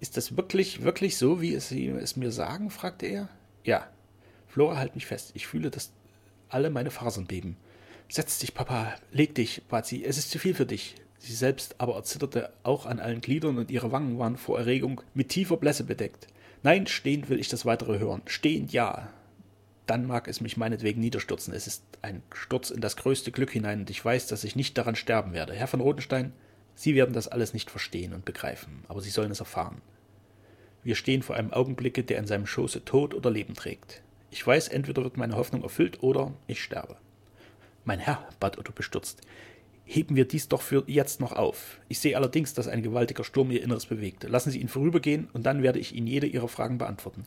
Ist 0.00 0.16
das 0.16 0.36
wirklich, 0.36 0.82
wirklich 0.82 1.16
so, 1.18 1.40
wie 1.40 1.58
Sie 1.60 1.88
es 1.88 2.16
mir 2.16 2.30
sagen? 2.30 2.70
fragte 2.70 3.06
er. 3.06 3.28
Ja. 3.64 3.86
Flora, 4.48 4.76
halt 4.76 4.94
mich 4.94 5.06
fest. 5.06 5.32
Ich 5.34 5.46
fühle, 5.46 5.70
dass 5.70 5.92
alle 6.48 6.70
meine 6.70 6.90
Fasern 6.90 7.26
beben. 7.26 7.56
Setz 8.08 8.38
dich, 8.38 8.54
Papa, 8.54 8.94
leg 9.10 9.34
dich, 9.34 9.62
bat 9.68 9.86
sie. 9.86 10.04
Es 10.04 10.18
ist 10.18 10.30
zu 10.30 10.38
viel 10.38 10.54
für 10.54 10.66
dich. 10.66 10.94
Sie 11.18 11.34
selbst 11.34 11.80
aber 11.80 11.94
erzitterte 11.94 12.52
auch 12.62 12.86
an 12.86 13.00
allen 13.00 13.20
Gliedern 13.20 13.58
und 13.58 13.70
ihre 13.70 13.92
Wangen 13.92 14.18
waren 14.18 14.36
vor 14.36 14.58
Erregung 14.58 15.00
mit 15.14 15.30
tiefer 15.30 15.56
Blässe 15.56 15.84
bedeckt. 15.84 16.28
Nein, 16.62 16.86
stehend 16.86 17.28
will 17.28 17.40
ich 17.40 17.48
das 17.48 17.64
weitere 17.64 17.98
hören. 17.98 18.22
Stehend 18.26 18.72
ja. 18.72 19.08
Dann 19.86 20.06
mag 20.06 20.26
es 20.26 20.40
mich 20.40 20.56
meinetwegen 20.56 21.00
niederstürzen. 21.00 21.54
Es 21.54 21.66
ist 21.66 21.84
ein 22.02 22.22
Sturz 22.34 22.70
in 22.70 22.80
das 22.80 22.96
größte 22.96 23.30
Glück 23.30 23.50
hinein, 23.50 23.80
und 23.80 23.90
ich 23.90 24.04
weiß, 24.04 24.26
dass 24.26 24.44
ich 24.44 24.56
nicht 24.56 24.76
daran 24.76 24.96
sterben 24.96 25.32
werde. 25.32 25.54
Herr 25.54 25.68
von 25.68 25.80
Rotenstein, 25.80 26.32
Sie 26.74 26.94
werden 26.94 27.14
das 27.14 27.28
alles 27.28 27.54
nicht 27.54 27.70
verstehen 27.70 28.12
und 28.12 28.24
begreifen, 28.24 28.84
aber 28.88 29.00
Sie 29.00 29.10
sollen 29.10 29.30
es 29.30 29.40
erfahren. 29.40 29.80
Wir 30.82 30.94
stehen 30.94 31.22
vor 31.22 31.36
einem 31.36 31.52
Augenblicke, 31.52 32.04
der 32.04 32.18
in 32.18 32.26
seinem 32.26 32.46
Schoße 32.46 32.84
Tod 32.84 33.14
oder 33.14 33.30
Leben 33.30 33.54
trägt. 33.54 34.02
Ich 34.30 34.46
weiß, 34.46 34.68
entweder 34.68 35.02
wird 35.02 35.16
meine 35.16 35.36
Hoffnung 35.36 35.62
erfüllt 35.62 36.02
oder 36.02 36.34
ich 36.46 36.62
sterbe. 36.62 36.96
Mein 37.84 37.98
Herr, 37.98 38.28
bat 38.40 38.58
Otto 38.58 38.72
bestürzt, 38.72 39.20
heben 39.86 40.16
wir 40.16 40.26
dies 40.26 40.48
doch 40.48 40.60
für 40.60 40.84
jetzt 40.86 41.20
noch 41.20 41.32
auf. 41.32 41.80
Ich 41.88 42.00
sehe 42.00 42.16
allerdings, 42.16 42.52
dass 42.52 42.68
ein 42.68 42.82
gewaltiger 42.82 43.24
Sturm 43.24 43.50
Ihr 43.50 43.62
Inneres 43.62 43.86
bewegt. 43.86 44.24
Lassen 44.24 44.50
Sie 44.50 44.60
ihn 44.60 44.68
vorübergehen, 44.68 45.28
und 45.32 45.46
dann 45.46 45.62
werde 45.62 45.78
ich 45.78 45.94
Ihnen 45.94 46.08
jede 46.08 46.26
Ihrer 46.26 46.48
Fragen 46.48 46.76
beantworten. 46.76 47.24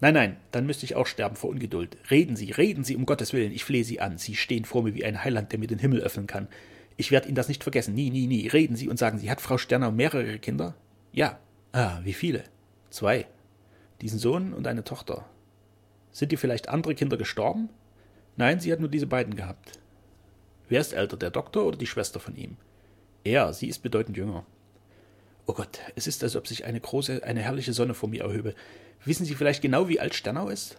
Nein, 0.00 0.14
nein, 0.14 0.36
dann 0.50 0.66
müsste 0.66 0.84
ich 0.84 0.96
auch 0.96 1.06
sterben 1.06 1.36
vor 1.36 1.50
Ungeduld. 1.50 1.96
Reden 2.10 2.36
Sie, 2.36 2.50
reden 2.50 2.84
Sie, 2.84 2.96
um 2.96 3.06
Gottes 3.06 3.32
Willen, 3.32 3.52
ich 3.52 3.64
flehe 3.64 3.84
Sie 3.84 4.00
an. 4.00 4.18
Sie 4.18 4.36
stehen 4.36 4.64
vor 4.64 4.82
mir 4.82 4.94
wie 4.94 5.04
ein 5.04 5.24
Heiland, 5.24 5.52
der 5.52 5.58
mir 5.58 5.66
den 5.66 5.78
Himmel 5.78 6.00
öffnen 6.00 6.26
kann. 6.26 6.48
Ich 6.96 7.10
werde 7.10 7.28
Ihnen 7.28 7.36
das 7.36 7.48
nicht 7.48 7.62
vergessen, 7.62 7.94
nie, 7.94 8.10
nie, 8.10 8.26
nie. 8.26 8.48
Reden 8.48 8.76
Sie 8.76 8.88
und 8.88 8.98
sagen 8.98 9.18
Sie, 9.18 9.30
hat 9.30 9.40
Frau 9.40 9.56
Sterner 9.56 9.90
mehrere 9.90 10.38
Kinder? 10.38 10.74
Ja. 11.12 11.38
Ah, 11.72 12.00
wie 12.02 12.12
viele? 12.12 12.44
Zwei. 12.90 13.26
Diesen 14.00 14.18
Sohn 14.18 14.52
und 14.52 14.66
eine 14.66 14.84
Tochter. 14.84 15.26
Sind 16.12 16.32
dir 16.32 16.38
vielleicht 16.38 16.68
andere 16.68 16.94
Kinder 16.94 17.16
gestorben? 17.16 17.68
Nein, 18.36 18.60
sie 18.60 18.72
hat 18.72 18.80
nur 18.80 18.88
diese 18.88 19.06
beiden 19.06 19.36
gehabt. 19.36 19.78
Wer 20.68 20.80
ist 20.80 20.92
älter, 20.92 21.16
der 21.16 21.30
Doktor 21.30 21.64
oder 21.64 21.78
die 21.78 21.86
Schwester 21.86 22.20
von 22.20 22.36
ihm? 22.36 22.56
Er, 23.24 23.52
sie 23.52 23.68
ist 23.68 23.82
bedeutend 23.82 24.16
jünger. 24.16 24.44
Oh 25.46 25.54
Gott, 25.54 25.80
es 25.96 26.06
ist, 26.06 26.22
als 26.22 26.36
ob 26.36 26.46
sich 26.46 26.66
eine 26.66 26.80
große, 26.80 27.22
eine 27.24 27.40
herrliche 27.40 27.72
Sonne 27.72 27.94
vor 27.94 28.08
mir 28.08 28.22
erhöbe. 28.22 28.54
Wissen 29.04 29.24
Sie 29.24 29.34
vielleicht 29.34 29.62
genau, 29.62 29.88
wie 29.88 29.98
alt 29.98 30.14
Sternau 30.14 30.48
ist? 30.50 30.76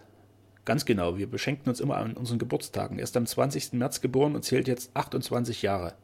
Ganz 0.64 0.84
genau, 0.84 1.18
wir 1.18 1.28
beschenken 1.28 1.68
uns 1.68 1.80
immer 1.80 1.96
an 1.96 2.12
unseren 2.12 2.38
Geburtstagen. 2.38 2.98
Er 2.98 3.04
ist 3.04 3.16
am 3.16 3.26
20. 3.26 3.72
März 3.72 4.00
geboren 4.00 4.36
und 4.36 4.44
zählt 4.44 4.68
jetzt 4.68 4.90
28 4.94 5.62
Jahre. 5.62 5.94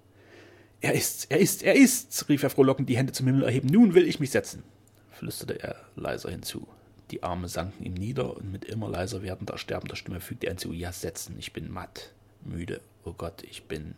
Er 0.80 0.94
ist's, 0.94 1.26
er 1.26 1.38
ist, 1.38 1.62
er 1.62 1.76
ist's, 1.76 2.28
rief 2.28 2.42
er 2.42 2.50
frohlockend, 2.50 2.88
die 2.88 2.96
Hände 2.96 3.12
zum 3.12 3.26
Himmel 3.26 3.44
erheben. 3.44 3.68
Nun 3.68 3.94
will 3.94 4.08
ich 4.08 4.18
mich 4.18 4.30
setzen, 4.30 4.64
flüsterte 5.12 5.62
er 5.62 5.76
leiser 5.94 6.30
hinzu. 6.30 6.66
Die 7.12 7.22
Arme 7.22 7.48
sanken 7.48 7.84
ihm 7.84 7.94
nieder 7.94 8.36
und 8.36 8.50
mit 8.50 8.64
immer 8.64 8.88
leiser 8.88 9.22
werdender, 9.22 9.52
ersterbender 9.52 9.94
Stimme 9.94 10.20
fügte 10.20 10.46
er 10.46 10.52
hinzu: 10.52 10.72
Ja, 10.72 10.92
setzen, 10.92 11.36
ich 11.38 11.52
bin 11.52 11.70
matt, 11.70 12.12
müde 12.42 12.80
Oh 13.06 13.12
Gott, 13.12 13.44
ich 13.48 13.64
bin. 13.64 13.94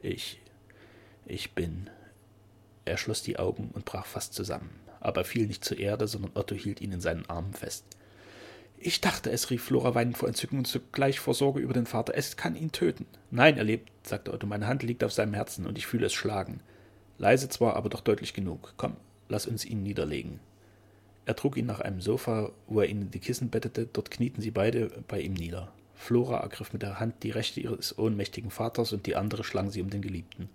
Ich. 0.00 0.40
Ich 1.26 1.52
bin. 1.52 1.90
Er 2.86 2.96
schloss 2.96 3.22
die 3.22 3.38
Augen 3.38 3.70
und 3.74 3.84
brach 3.84 4.06
fast 4.06 4.32
zusammen. 4.32 4.70
Aber 5.00 5.20
er 5.20 5.24
fiel 5.26 5.46
nicht 5.46 5.64
zur 5.64 5.78
Erde, 5.78 6.08
sondern 6.08 6.32
Otto 6.34 6.54
hielt 6.54 6.80
ihn 6.80 6.92
in 6.92 7.02
seinen 7.02 7.28
Armen 7.28 7.52
fest. 7.52 7.84
Ich 8.78 9.02
dachte 9.02 9.30
es, 9.30 9.50
rief 9.50 9.62
Flora 9.64 9.94
weinend 9.94 10.16
vor 10.16 10.28
Entzücken 10.28 10.58
und 10.58 10.66
zugleich 10.66 11.20
vor 11.20 11.34
Sorge 11.34 11.60
über 11.60 11.74
den 11.74 11.84
Vater. 11.84 12.14
Es 12.16 12.38
kann 12.38 12.56
ihn 12.56 12.72
töten. 12.72 13.06
Nein, 13.30 13.58
er 13.58 13.64
lebt, 13.64 13.90
sagte 14.06 14.32
Otto. 14.32 14.46
Meine 14.46 14.66
Hand 14.66 14.82
liegt 14.82 15.04
auf 15.04 15.12
seinem 15.12 15.34
Herzen 15.34 15.66
und 15.66 15.76
ich 15.76 15.86
fühle 15.86 16.06
es 16.06 16.14
schlagen. 16.14 16.60
Leise 17.18 17.50
zwar, 17.50 17.76
aber 17.76 17.90
doch 17.90 18.00
deutlich 18.00 18.32
genug. 18.32 18.72
Komm, 18.78 18.96
lass 19.28 19.46
uns 19.46 19.66
ihn 19.66 19.82
niederlegen. 19.82 20.40
Er 21.26 21.36
trug 21.36 21.58
ihn 21.58 21.66
nach 21.66 21.80
einem 21.80 22.00
Sofa, 22.00 22.50
wo 22.66 22.80
er 22.80 22.88
ihn 22.88 23.02
in 23.02 23.10
die 23.10 23.20
Kissen 23.20 23.50
bettete. 23.50 23.86
Dort 23.92 24.10
knieten 24.10 24.40
sie 24.40 24.50
beide 24.50 24.90
bei 25.06 25.20
ihm 25.20 25.34
nieder. 25.34 25.70
Flora 26.02 26.38
ergriff 26.38 26.72
mit 26.72 26.82
der 26.82 26.98
Hand 26.98 27.22
die 27.22 27.30
rechte 27.30 27.60
ihres 27.60 27.96
ohnmächtigen 27.96 28.50
Vaters 28.50 28.92
und 28.92 29.06
die 29.06 29.14
andere 29.14 29.44
schlang 29.44 29.70
sie 29.70 29.80
um 29.80 29.88
den 29.88 30.02
Geliebten. 30.02 30.48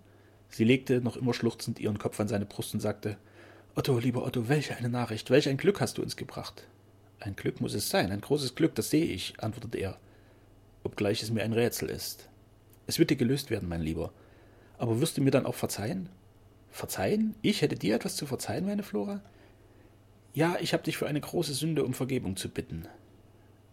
Sie 0.50 0.64
legte 0.64 1.00
noch 1.00 1.16
immer 1.16 1.32
schluchzend 1.32 1.80
ihren 1.80 1.98
Kopf 1.98 2.20
an 2.20 2.28
seine 2.28 2.44
Brust 2.44 2.74
und 2.74 2.80
sagte 2.80 3.16
Otto, 3.74 3.98
lieber 3.98 4.26
Otto, 4.26 4.48
welche 4.48 4.76
eine 4.76 4.90
Nachricht, 4.90 5.30
welch 5.30 5.48
ein 5.48 5.56
Glück 5.56 5.80
hast 5.80 5.98
du 5.98 6.02
uns 6.02 6.16
gebracht. 6.16 6.66
Ein 7.20 7.34
Glück 7.34 7.60
muss 7.60 7.74
es 7.74 7.88
sein, 7.88 8.12
ein 8.12 8.20
großes 8.20 8.54
Glück, 8.56 8.74
das 8.74 8.90
sehe 8.90 9.06
ich, 9.06 9.40
antwortete 9.40 9.78
er, 9.78 9.98
obgleich 10.84 11.22
es 11.22 11.30
mir 11.30 11.42
ein 11.42 11.52
Rätsel 11.52 11.88
ist. 11.88 12.28
Es 12.86 12.98
wird 12.98 13.10
dir 13.10 13.16
gelöst 13.16 13.50
werden, 13.50 13.68
mein 13.68 13.82
Lieber. 13.82 14.12
Aber 14.76 15.00
wirst 15.00 15.16
du 15.16 15.22
mir 15.22 15.30
dann 15.30 15.46
auch 15.46 15.54
verzeihen? 15.54 16.08
Verzeihen? 16.70 17.34
Ich 17.42 17.62
hätte 17.62 17.74
dir 17.74 17.94
etwas 17.94 18.16
zu 18.16 18.26
verzeihen, 18.26 18.66
meine 18.66 18.82
Flora? 18.82 19.22
Ja, 20.34 20.56
ich 20.60 20.72
habe 20.74 20.82
dich 20.82 20.98
für 20.98 21.06
eine 21.06 21.20
große 21.20 21.54
Sünde 21.54 21.84
um 21.84 21.94
Vergebung 21.94 22.36
zu 22.36 22.48
bitten. 22.48 22.86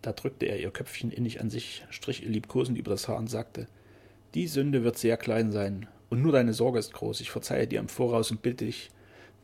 Da 0.06 0.14
drückte 0.14 0.46
er 0.46 0.60
ihr 0.60 0.70
Köpfchen 0.70 1.10
innig 1.10 1.42
an 1.42 1.50
sich, 1.50 1.84
strich 1.90 2.22
ihr 2.22 2.30
liebkosend 2.30 2.78
über 2.78 2.92
das 2.92 3.08
Haar 3.08 3.18
und 3.18 3.28
sagte 3.28 3.66
Die 4.36 4.46
Sünde 4.46 4.84
wird 4.84 5.00
sehr 5.00 5.18
klein 5.18 5.52
sein, 5.52 5.88
und 6.12 6.22
nur 6.22 6.32
deine 6.32 6.54
Sorge 6.54 6.78
ist 6.78 6.94
groß. 6.94 7.22
Ich 7.22 7.32
verzeihe 7.32 7.66
dir 7.66 7.80
im 7.80 7.90
Voraus 7.90 8.30
und 8.30 8.44
bitte 8.44 8.66
dich, 8.66 8.92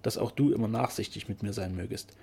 dass 0.04 0.20
auch 0.20 0.30
du 0.30 0.54
immer 0.54 0.68
nachsichtig 0.68 1.28
mit 1.28 1.42
mir 1.42 1.52
sein 1.52 1.74
mögest. 1.76 2.16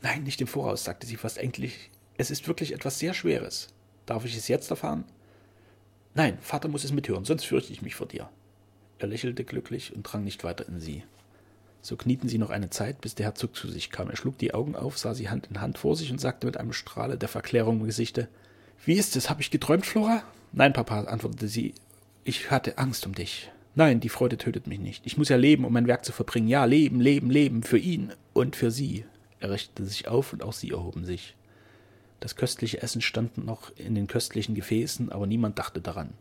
Nein, 0.00 0.22
nicht 0.22 0.40
im 0.40 0.46
Voraus, 0.46 0.82
sagte 0.82 1.06
sie 1.06 1.16
fast 1.16 1.36
endlich. 1.36 1.90
Es 2.16 2.30
ist 2.30 2.48
wirklich 2.48 2.72
etwas 2.72 2.98
sehr 2.98 3.12
Schweres. 3.12 3.68
Darf 4.06 4.24
ich 4.24 4.34
es 4.34 4.48
jetzt 4.48 4.70
erfahren? 4.70 5.04
Nein, 6.14 6.38
Vater 6.40 6.68
muss 6.68 6.84
es 6.84 6.92
mithören, 6.92 7.26
sonst 7.26 7.44
fürchte 7.44 7.74
ich 7.74 7.82
mich 7.82 7.96
vor 7.96 8.08
dir. 8.08 8.30
Er 8.98 9.08
lächelte 9.08 9.44
glücklich 9.44 9.94
und 9.94 10.04
drang 10.04 10.24
nicht 10.24 10.42
weiter 10.42 10.66
in 10.66 10.80
sie. 10.80 11.02
So 11.84 11.96
knieten 11.96 12.30
sie 12.30 12.38
noch 12.38 12.48
eine 12.48 12.70
Zeit, 12.70 13.02
bis 13.02 13.14
der 13.14 13.26
Herzog 13.26 13.54
zu 13.54 13.68
sich 13.68 13.90
kam. 13.90 14.08
Er 14.08 14.16
schlug 14.16 14.38
die 14.38 14.54
Augen 14.54 14.74
auf, 14.74 14.96
sah 14.96 15.12
sie 15.12 15.28
Hand 15.28 15.48
in 15.50 15.60
Hand 15.60 15.76
vor 15.76 15.96
sich 15.96 16.10
und 16.10 16.18
sagte 16.18 16.46
mit 16.46 16.56
einem 16.56 16.72
Strahle 16.72 17.18
der 17.18 17.28
Verklärung 17.28 17.80
im 17.80 17.86
Gesichte 17.86 18.26
Wie 18.86 18.94
ist 18.94 19.16
es? 19.16 19.28
Habe 19.28 19.42
ich 19.42 19.50
geträumt, 19.50 19.84
Flora? 19.84 20.22
Nein, 20.52 20.72
Papa, 20.72 21.02
antwortete 21.02 21.46
sie. 21.46 21.74
Ich 22.24 22.50
hatte 22.50 22.78
Angst 22.78 23.04
um 23.04 23.14
dich. 23.14 23.50
Nein, 23.74 24.00
die 24.00 24.08
Freude 24.08 24.38
tötet 24.38 24.66
mich 24.66 24.78
nicht. 24.78 25.04
Ich 25.04 25.18
muss 25.18 25.28
ja 25.28 25.36
leben, 25.36 25.66
um 25.66 25.74
mein 25.74 25.86
Werk 25.86 26.06
zu 26.06 26.12
verbringen. 26.12 26.48
Ja, 26.48 26.64
leben, 26.64 27.02
leben, 27.02 27.28
leben, 27.28 27.62
für 27.62 27.76
ihn 27.76 28.14
und 28.32 28.56
für 28.56 28.70
sie. 28.70 29.04
Er 29.40 29.50
richtete 29.50 29.84
sich 29.84 30.08
auf 30.08 30.32
und 30.32 30.42
auch 30.42 30.54
sie 30.54 30.70
erhoben 30.70 31.04
sich. 31.04 31.36
Das 32.18 32.34
köstliche 32.34 32.80
Essen 32.80 33.02
stand 33.02 33.36
noch 33.36 33.76
in 33.76 33.94
den 33.94 34.06
köstlichen 34.06 34.54
Gefäßen, 34.54 35.12
aber 35.12 35.26
niemand 35.26 35.58
dachte 35.58 35.82
daran. 35.82 36.14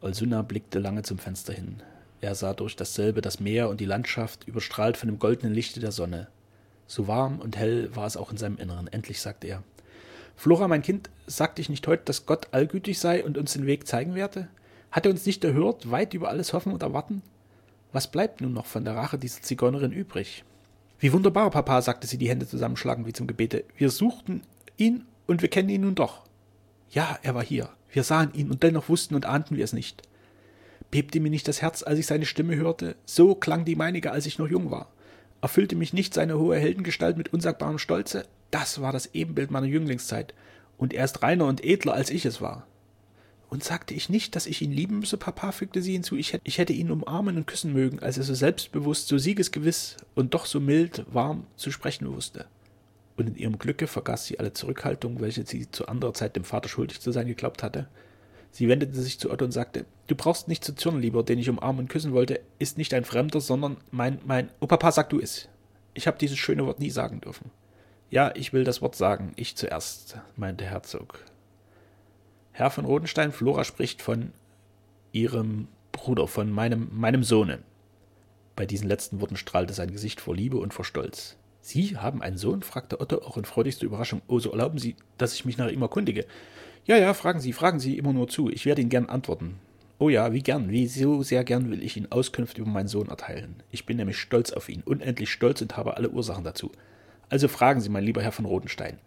Olsuna 0.00 0.42
blickte 0.42 0.80
lange 0.80 1.04
zum 1.04 1.18
Fenster 1.18 1.52
hin. 1.52 1.84
Er 2.20 2.34
sah 2.34 2.54
durch 2.54 2.76
dasselbe 2.76 3.20
das 3.20 3.40
Meer 3.40 3.68
und 3.68 3.80
die 3.80 3.84
Landschaft, 3.84 4.48
überstrahlt 4.48 4.96
von 4.96 5.08
dem 5.08 5.18
goldenen 5.18 5.54
Lichte 5.54 5.80
der 5.80 5.92
Sonne. 5.92 6.28
So 6.86 7.08
warm 7.08 7.40
und 7.40 7.56
hell 7.56 7.94
war 7.94 8.06
es 8.06 8.16
auch 8.16 8.30
in 8.30 8.36
seinem 8.36 8.58
Inneren. 8.58 8.88
Endlich 8.88 9.20
sagte 9.20 9.46
er: 9.46 9.62
Flora, 10.36 10.68
mein 10.68 10.82
Kind, 10.82 11.10
sagte 11.26 11.60
ich 11.60 11.68
nicht 11.68 11.86
heute, 11.86 12.04
dass 12.04 12.26
Gott 12.26 12.48
allgütig 12.52 12.98
sei 12.98 13.24
und 13.24 13.38
uns 13.38 13.54
den 13.54 13.66
Weg 13.66 13.86
zeigen 13.86 14.14
werde? 14.14 14.48
Hat 14.90 15.04
er 15.04 15.12
uns 15.12 15.26
nicht 15.26 15.44
erhört, 15.44 15.90
weit 15.90 16.14
über 16.14 16.28
alles 16.28 16.52
hoffen 16.52 16.72
und 16.72 16.82
erwarten? 16.82 17.22
Was 17.92 18.10
bleibt 18.10 18.40
nun 18.40 18.52
noch 18.52 18.66
von 18.66 18.84
der 18.84 18.94
Rache 18.94 19.18
dieser 19.18 19.42
Zigeunerin 19.42 19.92
übrig? 19.92 20.44
Wie 20.98 21.12
wunderbar, 21.12 21.50
Papa, 21.50 21.82
sagte 21.82 22.06
sie, 22.06 22.18
die 22.18 22.28
Hände 22.28 22.46
zusammenschlagend 22.46 23.06
wie 23.06 23.12
zum 23.12 23.26
Gebete. 23.26 23.64
Wir 23.76 23.90
suchten 23.90 24.42
ihn 24.76 25.04
und 25.26 25.42
wir 25.42 25.48
kennen 25.48 25.68
ihn 25.68 25.82
nun 25.82 25.94
doch. 25.94 26.22
Ja, 26.90 27.18
er 27.22 27.34
war 27.34 27.44
hier. 27.44 27.68
Wir 27.90 28.02
sahen 28.02 28.32
ihn 28.34 28.50
und 28.50 28.62
dennoch 28.62 28.88
wussten 28.88 29.14
und 29.14 29.26
ahnten 29.26 29.56
wir 29.56 29.64
es 29.64 29.72
nicht. 29.72 30.02
Bebte 30.90 31.20
mir 31.20 31.30
nicht 31.30 31.48
das 31.48 31.62
Herz, 31.62 31.82
als 31.82 31.98
ich 31.98 32.06
seine 32.06 32.26
Stimme 32.26 32.56
hörte? 32.56 32.96
So 33.04 33.34
klang 33.34 33.64
die 33.64 33.76
meinige, 33.76 34.12
als 34.12 34.26
ich 34.26 34.38
noch 34.38 34.48
jung 34.48 34.70
war. 34.70 34.90
Erfüllte 35.40 35.76
mich 35.76 35.92
nicht 35.92 36.14
seine 36.14 36.38
hohe 36.38 36.58
Heldengestalt 36.58 37.16
mit 37.16 37.32
unsagbarem 37.32 37.78
Stolze? 37.78 38.26
Das 38.50 38.80
war 38.80 38.92
das 38.92 39.14
Ebenbild 39.14 39.50
meiner 39.50 39.66
Jünglingszeit, 39.66 40.34
und 40.78 40.94
er 40.94 41.04
ist 41.04 41.22
reiner 41.22 41.46
und 41.46 41.64
edler, 41.64 41.94
als 41.94 42.10
ich 42.10 42.24
es 42.24 42.40
war. 42.40 42.66
Und 43.48 43.62
sagte 43.62 43.94
ich 43.94 44.08
nicht, 44.08 44.34
dass 44.34 44.46
ich 44.46 44.60
ihn 44.60 44.72
lieben 44.72 44.98
müsse, 44.98 45.16
Papa, 45.16 45.52
fügte 45.52 45.80
sie 45.80 45.92
hinzu, 45.92 46.16
ich, 46.16 46.38
ich 46.42 46.58
hätte 46.58 46.72
ihn 46.72 46.90
umarmen 46.90 47.36
und 47.36 47.46
küssen 47.46 47.72
mögen, 47.72 48.00
als 48.00 48.18
er 48.18 48.24
so 48.24 48.34
selbstbewusst, 48.34 49.08
so 49.08 49.18
siegesgewiss 49.18 49.96
und 50.14 50.34
doch 50.34 50.46
so 50.46 50.58
mild, 50.58 51.04
warm 51.12 51.46
zu 51.56 51.70
sprechen 51.70 52.12
wusste. 52.12 52.46
Und 53.16 53.28
in 53.28 53.36
ihrem 53.36 53.58
Glücke 53.58 53.86
vergaß 53.86 54.26
sie 54.26 54.38
alle 54.38 54.52
Zurückhaltung, 54.52 55.20
welche 55.20 55.46
sie 55.46 55.70
zu 55.70 55.86
anderer 55.86 56.12
Zeit 56.12 56.36
dem 56.36 56.44
Vater 56.44 56.68
schuldig 56.68 57.00
zu 57.00 57.12
sein 57.12 57.28
geglaubt 57.28 57.62
hatte. 57.62 57.88
Sie 58.56 58.68
wendete 58.68 58.94
sich 58.94 59.20
zu 59.20 59.30
Otto 59.30 59.44
und 59.44 59.52
sagte, 59.52 59.84
Du 60.06 60.14
brauchst 60.14 60.48
nicht 60.48 60.64
zu 60.64 60.74
zürnen, 60.74 61.02
lieber, 61.02 61.22
den 61.22 61.38
ich 61.38 61.50
umarmen 61.50 61.80
und 61.80 61.88
küssen 61.90 62.14
wollte, 62.14 62.40
ist 62.58 62.78
nicht 62.78 62.94
ein 62.94 63.04
Fremder, 63.04 63.42
sondern 63.42 63.76
mein, 63.90 64.18
mein, 64.24 64.48
oh 64.60 64.66
Papa, 64.66 64.92
sag 64.92 65.10
du 65.10 65.20
es. 65.20 65.50
Ich 65.92 66.06
habe 66.06 66.16
dieses 66.16 66.38
schöne 66.38 66.64
Wort 66.64 66.80
nie 66.80 66.88
sagen 66.88 67.20
dürfen. 67.20 67.50
Ja, 68.08 68.32
ich 68.34 68.54
will 68.54 68.64
das 68.64 68.80
Wort 68.80 68.96
sagen, 68.96 69.34
ich 69.36 69.56
zuerst, 69.56 70.16
meinte 70.36 70.64
Herzog. 70.64 71.22
Herr 72.52 72.70
von 72.70 72.86
Rodenstein, 72.86 73.30
Flora 73.30 73.62
spricht 73.62 74.00
von 74.00 74.32
ihrem 75.12 75.68
Bruder, 75.92 76.26
von 76.26 76.50
meinem, 76.50 76.88
meinem 76.92 77.24
Sohne. 77.24 77.58
Bei 78.54 78.64
diesen 78.64 78.88
letzten 78.88 79.20
Worten 79.20 79.36
strahlte 79.36 79.74
sein 79.74 79.90
Gesicht 79.90 80.18
vor 80.18 80.34
Liebe 80.34 80.56
und 80.56 80.72
vor 80.72 80.86
Stolz. 80.86 81.36
Sie 81.60 81.98
haben 81.98 82.22
einen 82.22 82.38
Sohn? 82.38 82.62
fragte 82.62 83.02
Otto 83.02 83.18
auch 83.18 83.36
in 83.36 83.44
freudigster 83.44 83.84
Überraschung. 83.84 84.22
Oh, 84.28 84.38
so 84.38 84.50
erlauben 84.52 84.78
Sie, 84.78 84.96
dass 85.18 85.34
ich 85.34 85.44
mich 85.44 85.58
nach 85.58 85.68
ihm 85.68 85.82
erkundige. 85.82 86.24
Ja, 86.86 86.96
ja, 86.96 87.14
fragen 87.14 87.40
Sie, 87.40 87.52
fragen 87.52 87.80
Sie 87.80 87.98
immer 87.98 88.12
nur 88.12 88.28
zu. 88.28 88.48
Ich 88.48 88.64
werde 88.64 88.80
Ihnen 88.80 88.90
gern 88.90 89.08
antworten. 89.08 89.58
Oh 89.98 90.08
ja, 90.08 90.32
wie 90.32 90.42
gern, 90.42 90.70
wie 90.70 90.86
so 90.86 91.24
sehr 91.24 91.42
gern 91.42 91.68
will 91.68 91.82
ich 91.82 91.96
Ihnen 91.96 92.12
Auskünfte 92.12 92.60
über 92.60 92.70
meinen 92.70 92.86
Sohn 92.86 93.08
erteilen. 93.08 93.56
Ich 93.72 93.86
bin 93.86 93.96
nämlich 93.96 94.18
stolz 94.18 94.52
auf 94.52 94.68
ihn, 94.68 94.82
unendlich 94.84 95.32
stolz 95.32 95.60
und 95.62 95.76
habe 95.76 95.96
alle 95.96 96.10
Ursachen 96.10 96.44
dazu. 96.44 96.70
Also 97.28 97.48
fragen 97.48 97.80
Sie, 97.80 97.88
mein 97.88 98.04
lieber 98.04 98.22
Herr 98.22 98.30
von 98.30 98.44
Rodenstein. 98.44 98.98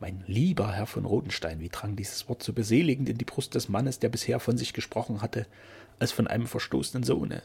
Mein 0.00 0.24
lieber 0.26 0.72
Herr 0.72 0.86
von 0.86 1.04
Rodenstein, 1.04 1.60
wie 1.60 1.68
drang 1.68 1.94
dieses 1.94 2.28
Wort 2.28 2.42
so 2.42 2.52
beseligend 2.52 3.08
in 3.08 3.18
die 3.18 3.24
Brust 3.24 3.54
des 3.54 3.68
Mannes, 3.68 4.00
der 4.00 4.08
bisher 4.08 4.40
von 4.40 4.58
sich 4.58 4.72
gesprochen 4.72 5.22
hatte, 5.22 5.46
als 6.00 6.10
von 6.10 6.26
einem 6.26 6.48
verstoßenen 6.48 7.04
Sohne. 7.04 7.44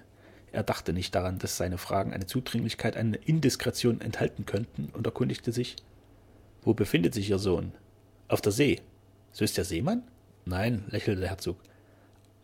Er 0.51 0.63
dachte 0.63 0.91
nicht 0.91 1.13
daran, 1.13 1.37
dass 1.37 1.57
seine 1.57 1.77
Fragen 1.77 2.13
eine 2.13 2.25
Zudringlichkeit, 2.25 2.97
eine 2.97 3.17
Indiskretion 3.17 4.01
enthalten 4.01 4.47
könnten, 4.47 4.89
und 4.93 5.05
erkundigte 5.05 5.51
sich 5.51 5.75
Wo 6.63 6.73
befindet 6.73 7.13
sich 7.13 7.29
Ihr 7.29 7.37
Sohn? 7.37 7.73
Auf 8.27 8.41
der 8.41 8.53
See. 8.53 8.79
So 9.37 9.43
ist 9.43 9.55
der 9.55 9.65
Seemann? 9.65 10.01
Nein, 10.45 10.85
lächelte 10.89 11.19
der 11.19 11.29
Herzog. 11.29 11.57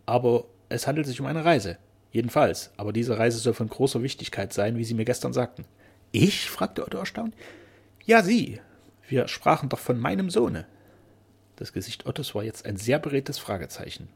Aber 0.05 0.45
es 0.69 0.85
handelt 0.85 1.07
sich 1.07 1.19
um 1.19 1.25
eine 1.25 1.43
Reise. 1.43 1.79
Jedenfalls, 2.11 2.69
aber 2.77 2.93
diese 2.93 3.17
Reise 3.17 3.39
soll 3.39 3.55
von 3.55 3.67
großer 3.67 4.03
Wichtigkeit 4.03 4.53
sein, 4.53 4.77
wie 4.77 4.83
Sie 4.83 4.93
mir 4.93 5.03
gestern 5.03 5.33
sagten. 5.33 5.65
Ich? 6.11 6.51
fragte 6.51 6.85
Otto 6.85 6.99
erstaunt. 6.99 7.33
Ja, 8.05 8.21
Sie. 8.21 8.61
Wir 9.07 9.27
sprachen 9.27 9.69
doch 9.69 9.79
von 9.79 9.97
meinem 9.99 10.29
Sohne. 10.29 10.67
Das 11.55 11.73
Gesicht 11.73 12.05
Ottos 12.05 12.35
war 12.35 12.43
jetzt 12.43 12.67
ein 12.67 12.77
sehr 12.77 12.99
beredtes 12.99 13.39
Fragezeichen. 13.39 14.07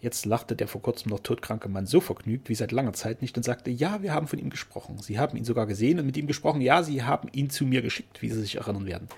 Jetzt 0.00 0.24
lachte 0.24 0.56
der 0.56 0.66
vor 0.66 0.80
kurzem 0.80 1.10
noch 1.10 1.20
todkranke 1.20 1.68
Mann 1.68 1.84
so 1.84 2.00
vergnügt 2.00 2.48
wie 2.48 2.54
seit 2.54 2.72
langer 2.72 2.94
Zeit 2.94 3.20
nicht 3.20 3.36
und 3.36 3.42
sagte, 3.42 3.70
ja, 3.70 4.00
wir 4.00 4.14
haben 4.14 4.28
von 4.28 4.38
ihm 4.38 4.48
gesprochen. 4.48 4.96
Sie 5.02 5.18
haben 5.18 5.36
ihn 5.36 5.44
sogar 5.44 5.66
gesehen 5.66 5.98
und 5.98 6.06
mit 6.06 6.16
ihm 6.16 6.26
gesprochen. 6.26 6.62
Ja, 6.62 6.82
Sie 6.82 7.02
haben 7.02 7.28
ihn 7.32 7.50
zu 7.50 7.66
mir 7.66 7.82
geschickt, 7.82 8.22
wie 8.22 8.30
Sie 8.30 8.40
sich 8.40 8.54
erinnern 8.54 8.86
werden. 8.86 9.08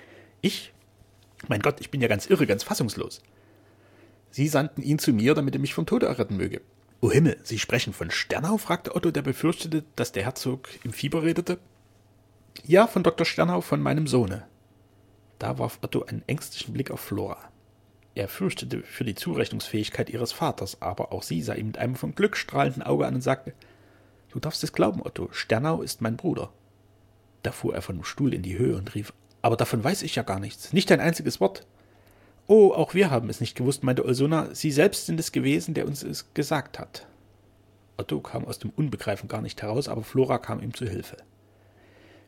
Ich? 0.41 0.73
Mein 1.49 1.61
Gott, 1.61 1.81
ich 1.81 1.91
bin 1.91 2.01
ja 2.01 2.09
ganz 2.09 2.27
irre, 2.27 2.47
ganz 2.47 2.63
fassungslos. 2.63 3.23
Sie 4.31 4.49
sandten 4.49 4.83
ihn 4.83 4.99
zu 4.99 5.13
mir, 5.13 5.35
damit 5.35 5.55
er 5.55 5.61
mich 5.61 5.75
vom 5.75 5.87
Tode 5.87 6.07
erretten 6.07 6.37
möge. 6.37 6.61
O 7.01 7.11
Himmel, 7.11 7.39
Sie 7.43 7.59
sprechen 7.59 7.93
von 7.93 8.11
Sternau? 8.11 8.57
fragte 8.57 8.95
Otto, 8.95 9.11
der 9.11 9.23
befürchtete, 9.23 9.85
dass 9.97 10.13
der 10.13 10.25
Herzog 10.25 10.69
im 10.83 10.93
Fieber 10.93 11.23
redete. 11.23 11.59
Ja, 12.65 12.87
von 12.87 13.03
Dr. 13.03 13.27
Sternau, 13.27 13.61
von 13.61 13.81
meinem 13.81 14.07
Sohne. 14.07 14.47
Da 15.39 15.59
warf 15.59 15.79
Otto 15.83 16.05
einen 16.05 16.23
ängstlichen 16.27 16.73
Blick 16.73 16.91
auf 16.91 17.01
Flora. 17.01 17.39
Er 18.15 18.29
fürchtete 18.29 18.83
für 18.83 19.05
die 19.05 19.15
Zurechnungsfähigkeit 19.15 20.09
ihres 20.09 20.33
Vaters, 20.33 20.81
aber 20.81 21.13
auch 21.13 21.23
sie 21.23 21.43
sah 21.43 21.55
ihn 21.55 21.67
mit 21.67 21.79
einem 21.79 21.97
von 21.97 22.15
Glück 22.15 22.37
strahlenden 22.37 22.83
Auge 22.83 23.07
an 23.07 23.15
und 23.15 23.21
sagte 23.21 23.53
Du 24.31 24.41
darfst 24.41 24.65
es 24.65 24.73
glauben, 24.73 25.03
Otto, 25.03 25.29
Sternau 25.33 25.83
ist 25.83 26.01
mein 26.01 26.17
Bruder. 26.17 26.53
Da 27.43 27.53
fuhr 27.53 27.75
er 27.75 27.83
von 27.83 27.97
dem 27.97 28.05
Stuhl 28.05 28.35
in 28.35 28.43
die 28.43 28.59
Höhe 28.59 28.77
und 28.77 28.95
rief 28.95 29.13
Aber 29.47 29.57
davon 29.57 29.85
weiß 29.85 30.03
ich 30.03 30.17
ja 30.17 30.25
gar 30.25 30.41
nichts, 30.41 30.73
nicht 30.73 30.91
ein 30.91 30.99
einziges 30.99 31.41
Wort. 31.41 31.65
Oh, 32.49 32.73
auch 32.73 32.95
wir 32.95 33.13
haben 33.13 33.31
es 33.31 33.41
nicht 33.41 33.55
gewusst, 33.55 33.85
meinte 33.85 34.05
Olsona, 34.05 34.53
Sie 34.53 34.73
selbst 34.73 35.07
sind 35.07 35.21
es 35.21 35.31
gewesen, 35.31 35.73
der 35.73 35.87
uns 35.87 36.03
es 36.03 36.35
gesagt 36.35 36.81
hat. 36.81 37.07
Otto 37.97 38.19
kam 38.19 38.45
aus 38.45 38.59
dem 38.59 38.71
Unbegreifen 38.71 39.29
gar 39.29 39.43
nicht 39.43 39.63
heraus, 39.63 39.87
aber 39.87 40.03
Flora 40.03 40.39
kam 40.39 40.61
ihm 40.61 40.75
zu 40.75 40.85
Hilfe. 40.85 41.19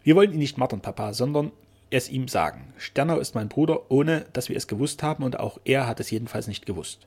Wir 0.04 0.14
wollen 0.14 0.32
ihn 0.32 0.38
nicht 0.38 0.58
martern, 0.58 0.80
Papa, 0.80 1.12
sondern 1.12 1.50
es 1.90 2.08
ihm 2.08 2.28
sagen. 2.28 2.72
Sternau 2.76 3.18
ist 3.18 3.34
mein 3.34 3.48
Bruder, 3.48 3.90
ohne 3.90 4.24
dass 4.32 4.48
wir 4.48 4.56
es 4.56 4.68
gewusst 4.68 5.02
haben, 5.02 5.24
und 5.24 5.40
auch 5.40 5.58
er 5.64 5.88
hat 5.88 5.98
es 5.98 6.12
jedenfalls 6.12 6.46
nicht 6.46 6.66
gewusst. 6.66 7.04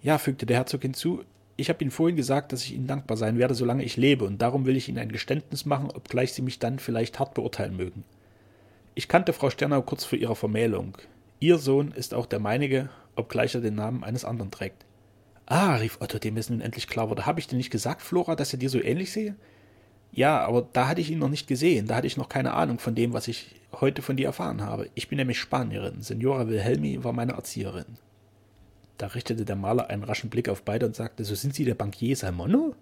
Ja, 0.00 0.18
fügte 0.18 0.46
der 0.46 0.56
Herzog 0.56 0.82
hinzu, 0.82 1.22
ich 1.56 1.68
habe 1.68 1.80
Ihnen 1.84 1.92
vorhin 1.92 2.16
gesagt, 2.16 2.50
dass 2.50 2.64
ich 2.64 2.74
Ihnen 2.74 2.88
dankbar 2.88 3.16
sein 3.16 3.38
werde, 3.38 3.54
solange 3.54 3.84
ich 3.84 3.96
lebe, 3.96 4.24
und 4.24 4.42
darum 4.42 4.66
will 4.66 4.76
ich 4.76 4.88
Ihnen 4.88 4.98
ein 4.98 5.12
Geständnis 5.12 5.64
machen, 5.64 5.92
obgleich 5.94 6.32
Sie 6.32 6.42
mich 6.42 6.58
dann 6.58 6.80
vielleicht 6.80 7.20
hart 7.20 7.34
beurteilen 7.34 7.76
mögen. 7.76 8.02
Ich 8.94 9.08
kannte 9.08 9.32
Frau 9.32 9.48
Sternau 9.48 9.80
kurz 9.82 10.04
vor 10.04 10.18
ihrer 10.18 10.36
Vermählung. 10.36 10.98
Ihr 11.40 11.58
Sohn 11.58 11.92
ist 11.92 12.12
auch 12.12 12.26
der 12.26 12.40
meinige, 12.40 12.90
obgleich 13.16 13.54
er 13.54 13.62
den 13.62 13.74
Namen 13.74 14.04
eines 14.04 14.24
anderen 14.24 14.50
trägt. 14.50 14.84
Ah, 15.46 15.76
rief 15.76 15.98
Otto, 16.00 16.18
dem 16.18 16.36
es 16.36 16.50
nun 16.50 16.60
endlich 16.60 16.88
klar 16.88 17.08
wurde. 17.08 17.24
Habe 17.24 17.40
ich 17.40 17.46
dir 17.46 17.56
nicht 17.56 17.70
gesagt, 17.70 18.02
Flora, 18.02 18.36
dass 18.36 18.52
er 18.52 18.58
dir 18.58 18.68
so 18.68 18.82
ähnlich 18.82 19.10
sehe? 19.10 19.34
Ja, 20.12 20.40
aber 20.46 20.68
da 20.74 20.88
hatte 20.88 21.00
ich 21.00 21.10
ihn 21.10 21.18
noch 21.18 21.30
nicht 21.30 21.46
gesehen, 21.46 21.86
da 21.86 21.96
hatte 21.96 22.06
ich 22.06 22.18
noch 22.18 22.28
keine 22.28 22.52
Ahnung 22.52 22.78
von 22.78 22.94
dem, 22.94 23.14
was 23.14 23.28
ich 23.28 23.54
heute 23.80 24.02
von 24.02 24.18
dir 24.18 24.26
erfahren 24.26 24.60
habe. 24.60 24.90
Ich 24.94 25.08
bin 25.08 25.16
nämlich 25.16 25.40
Spanierin. 25.40 26.02
Signora 26.02 26.48
Wilhelmi 26.48 27.02
war 27.02 27.14
meine 27.14 27.32
Erzieherin. 27.32 27.96
Da 28.98 29.06
richtete 29.06 29.46
der 29.46 29.56
Maler 29.56 29.88
einen 29.88 30.04
raschen 30.04 30.28
Blick 30.28 30.50
auf 30.50 30.62
beide 30.62 30.84
und 30.84 30.94
sagte, 30.94 31.24
so 31.24 31.34
sind 31.34 31.54
Sie 31.54 31.64
der 31.64 31.74
Bankier 31.74 32.14
Salmono? 32.14 32.74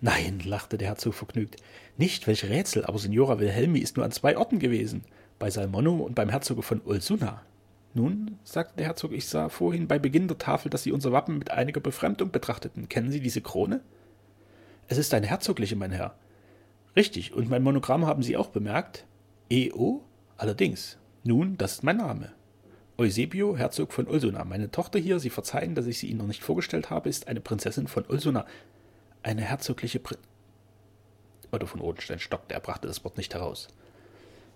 Nein, 0.00 0.40
lachte 0.44 0.78
der 0.78 0.88
Herzog 0.88 1.14
vergnügt. 1.14 1.56
Nicht, 1.98 2.26
welch 2.26 2.44
Rätsel, 2.44 2.84
aber 2.86 2.98
Signora 2.98 3.38
Wilhelmi 3.38 3.80
ist 3.80 3.96
nur 3.96 4.04
an 4.06 4.12
zwei 4.12 4.36
Orten 4.36 4.58
gewesen, 4.58 5.04
bei 5.38 5.50
Salmono 5.50 5.96
und 5.96 6.14
beim 6.14 6.30
Herzoge 6.30 6.62
von 6.62 6.80
Ulsuna. 6.80 7.42
Nun, 7.92 8.38
sagte 8.44 8.76
der 8.78 8.86
Herzog, 8.86 9.12
ich 9.12 9.26
sah 9.26 9.48
vorhin 9.48 9.88
bei 9.88 9.98
Beginn 9.98 10.28
der 10.28 10.38
Tafel, 10.38 10.70
dass 10.70 10.84
Sie 10.84 10.92
unser 10.92 11.12
Wappen 11.12 11.38
mit 11.38 11.50
einiger 11.50 11.80
Befremdung 11.80 12.30
betrachteten. 12.30 12.88
Kennen 12.88 13.10
Sie 13.10 13.20
diese 13.20 13.42
Krone? 13.42 13.80
Es 14.88 14.96
ist 14.96 15.12
eine 15.12 15.26
herzogliche, 15.26 15.76
mein 15.76 15.90
Herr. 15.90 16.14
Richtig, 16.96 17.34
und 17.34 17.50
mein 17.50 17.62
Monogramm 17.62 18.06
haben 18.06 18.22
Sie 18.22 18.36
auch 18.36 18.48
bemerkt? 18.48 19.06
E.O.? 19.50 20.02
Allerdings. 20.36 20.98
Nun, 21.24 21.58
das 21.58 21.74
ist 21.74 21.82
mein 21.82 21.98
Name. 21.98 22.32
Eusebio, 22.96 23.56
Herzog 23.56 23.92
von 23.92 24.06
Ulsuna. 24.06 24.44
Meine 24.44 24.70
Tochter 24.70 24.98
hier, 24.98 25.18
Sie 25.18 25.30
verzeihen, 25.30 25.74
dass 25.74 25.86
ich 25.86 25.98
sie 25.98 26.08
Ihnen 26.08 26.18
noch 26.18 26.26
nicht 26.26 26.42
vorgestellt 26.42 26.90
habe, 26.90 27.08
ist 27.08 27.28
eine 27.28 27.40
Prinzessin 27.40 27.88
von 27.88 28.04
Ulsuna. 28.06 28.46
Eine 29.22 29.42
herzogliche 29.42 29.98
Prin 29.98 30.18
Otto 31.50 31.66
von 31.66 31.80
Odenstein 31.80 32.20
stockte, 32.20 32.54
er 32.54 32.60
brachte 32.60 32.86
das 32.86 33.04
Wort 33.04 33.16
nicht 33.16 33.34
heraus. 33.34 33.68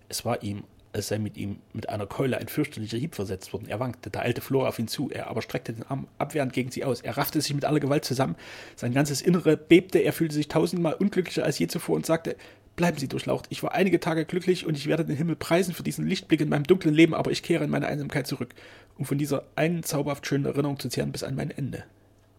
Es 0.09 0.25
war 0.25 0.43
ihm, 0.43 0.65
als 0.93 1.09
sei 1.09 1.19
mit 1.19 1.37
ihm 1.37 1.59
mit 1.73 1.89
einer 1.89 2.07
Keule 2.07 2.39
ein 2.39 2.47
fürchterlicher 2.47 2.97
Hieb 2.97 3.17
versetzt 3.17 3.53
worden. 3.53 3.69
Er 3.69 3.81
wankte, 3.81 4.11
da 4.11 4.21
eilte 4.21 4.41
Flora 4.41 4.69
auf 4.69 4.79
ihn 4.79 4.87
zu, 4.87 5.11
er 5.11 5.27
aber 5.27 5.43
streckte 5.43 5.73
den 5.73 5.83
Arm 5.83 6.07
abwehrend 6.19 6.53
gegen 6.53 6.71
sie 6.71 6.85
aus. 6.85 7.01
Er 7.01 7.17
raffte 7.17 7.41
sich 7.41 7.53
mit 7.53 7.65
aller 7.65 7.81
Gewalt 7.81 8.05
zusammen, 8.05 8.37
sein 8.77 8.95
ganzes 8.95 9.23
Innere 9.23 9.57
bebte, 9.57 9.99
er 9.99 10.13
fühlte 10.13 10.35
sich 10.35 10.49
tausendmal 10.49 10.95
unglücklicher 10.95 11.45
als 11.45 11.59
je 11.59 11.67
zuvor 11.67 11.97
und 11.97 12.07
sagte, 12.07 12.37
Bleiben 12.77 12.99
Sie 12.99 13.07
durchlaucht. 13.07 13.47
Ich 13.51 13.63
war 13.63 13.73
einige 13.73 14.01
Tage 14.01 14.25
glücklich 14.25 14.67
und 14.67 14.77
ich 14.77 14.89
werde 14.89 15.05
den 15.05 15.17
Himmel 15.17 15.37
preisen 15.37 15.75
für 15.75 15.85
diesen 15.85 16.09
Lichtblick 16.09 16.41
in 16.41 16.49
meinem 16.49 16.65
dunklen 16.65 16.93
Leben, 16.93 17.15
aber 17.15 17.31
ich 17.31 17.45
kehre 17.45 17.63
in 17.63 17.71
meine 17.71 17.87
Einsamkeit 17.87 18.27
zurück, 18.27 18.53
um 18.99 19.05
von 19.05 19.17
dieser 19.17 19.45
einen 19.55 19.85
zauberhaft 19.85 20.27
schönen 20.27 20.45
Erinnerung 20.45 20.81
zu 20.81 20.89
zehren 20.89 21.13
bis 21.13 21.23
an 21.23 21.37
mein 21.37 21.53
Ende. 21.53 21.85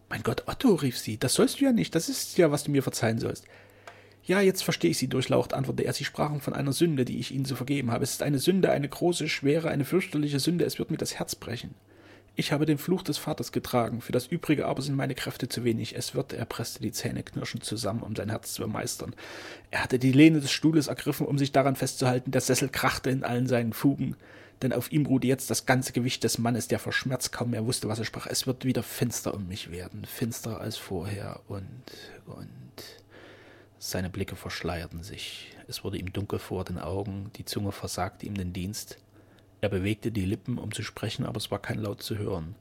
Mein 0.08 0.22
Gott, 0.22 0.44
Otto, 0.46 0.74
rief 0.74 0.98
sie, 0.98 1.18
das 1.18 1.34
sollst 1.34 1.60
du 1.60 1.64
ja 1.64 1.72
nicht, 1.72 1.94
das 1.94 2.08
ist 2.08 2.38
ja, 2.38 2.52
was 2.52 2.64
du 2.64 2.70
mir 2.70 2.82
verzeihen 2.82 3.18
sollst. 3.18 3.44
Ja, 4.26 4.40
jetzt 4.40 4.64
verstehe 4.64 4.90
ich 4.90 4.98
Sie 4.98 5.06
durchlaucht, 5.06 5.54
antwortete 5.54 5.86
er. 5.86 5.92
Sie 5.92 6.04
sprachen 6.04 6.40
von 6.40 6.52
einer 6.52 6.72
Sünde, 6.72 7.04
die 7.04 7.20
ich 7.20 7.32
Ihnen 7.32 7.44
zu 7.44 7.54
vergeben 7.54 7.92
habe. 7.92 8.02
Es 8.02 8.10
ist 8.10 8.24
eine 8.24 8.40
Sünde, 8.40 8.72
eine 8.72 8.88
große, 8.88 9.28
schwere, 9.28 9.68
eine 9.68 9.84
fürchterliche 9.84 10.40
Sünde. 10.40 10.64
Es 10.64 10.80
wird 10.80 10.90
mir 10.90 10.96
das 10.96 11.16
Herz 11.16 11.36
brechen. 11.36 11.76
Ich 12.34 12.50
habe 12.50 12.66
den 12.66 12.76
Fluch 12.76 13.02
des 13.02 13.18
Vaters 13.18 13.50
getragen, 13.52 14.02
für 14.02 14.12
das 14.12 14.26
Übrige 14.26 14.66
aber 14.66 14.82
sind 14.82 14.96
meine 14.96 15.14
Kräfte 15.14 15.48
zu 15.48 15.64
wenig. 15.64 15.96
Es 15.96 16.14
wird, 16.14 16.32
er 16.32 16.44
presste 16.44 16.82
die 16.82 16.90
Zähne 16.90 17.22
knirschend 17.22 17.64
zusammen, 17.64 18.02
um 18.02 18.14
sein 18.16 18.28
Herz 18.28 18.52
zu 18.52 18.62
bemeistern. 18.62 19.14
Er 19.70 19.82
hatte 19.82 19.98
die 19.98 20.12
Lehne 20.12 20.40
des 20.40 20.50
Stuhles 20.50 20.88
ergriffen, 20.88 21.26
um 21.26 21.38
sich 21.38 21.52
daran 21.52 21.76
festzuhalten. 21.76 22.32
Der 22.32 22.42
Sessel 22.42 22.68
krachte 22.68 23.10
in 23.10 23.22
allen 23.22 23.46
seinen 23.46 23.72
Fugen, 23.72 24.16
denn 24.62 24.72
auf 24.72 24.90
ihm 24.90 25.06
ruhte 25.06 25.26
jetzt 25.26 25.50
das 25.50 25.66
ganze 25.66 25.92
Gewicht 25.92 26.24
des 26.24 26.38
Mannes, 26.38 26.68
der 26.68 26.78
vor 26.78 26.92
Schmerz 26.92 27.30
kaum 27.30 27.50
mehr 27.50 27.66
wusste, 27.66 27.88
was 27.88 27.98
er 27.98 28.04
sprach. 28.04 28.26
Es 28.26 28.46
wird 28.46 28.64
wieder 28.64 28.82
finster 28.82 29.34
um 29.34 29.46
mich 29.48 29.70
werden, 29.70 30.04
finsterer 30.04 30.60
als 30.60 30.76
vorher 30.76 31.40
und, 31.48 31.82
und. 32.26 32.52
Seine 33.78 34.08
Blicke 34.10 34.36
verschleierten 34.36 35.02
sich. 35.02 35.52
Es 35.68 35.84
wurde 35.84 35.98
ihm 35.98 36.12
dunkel 36.12 36.38
vor 36.38 36.64
den 36.64 36.78
Augen, 36.78 37.30
die 37.36 37.44
Zunge 37.44 37.72
versagte 37.72 38.26
ihm 38.26 38.34
den 38.34 38.52
Dienst. 38.52 38.98
Er 39.60 39.68
bewegte 39.68 40.10
die 40.10 40.24
Lippen, 40.24 40.58
um 40.58 40.72
zu 40.72 40.82
sprechen, 40.82 41.26
aber 41.26 41.36
es 41.36 41.50
war 41.50 41.60
kein 41.60 41.78
Laut 41.78 42.02
zu 42.02 42.16
hören. 42.16 42.54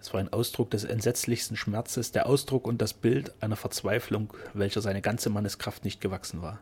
Es 0.00 0.12
war 0.12 0.20
ein 0.20 0.32
Ausdruck 0.32 0.70
des 0.70 0.84
entsetzlichsten 0.84 1.56
Schmerzes, 1.56 2.12
der 2.12 2.26
Ausdruck 2.26 2.66
und 2.66 2.82
das 2.82 2.92
Bild 2.92 3.32
einer 3.40 3.56
Verzweiflung, 3.56 4.34
welcher 4.52 4.82
seine 4.82 5.00
ganze 5.00 5.30
Manneskraft 5.30 5.84
nicht 5.84 6.02
gewachsen 6.02 6.42
war. 6.42 6.60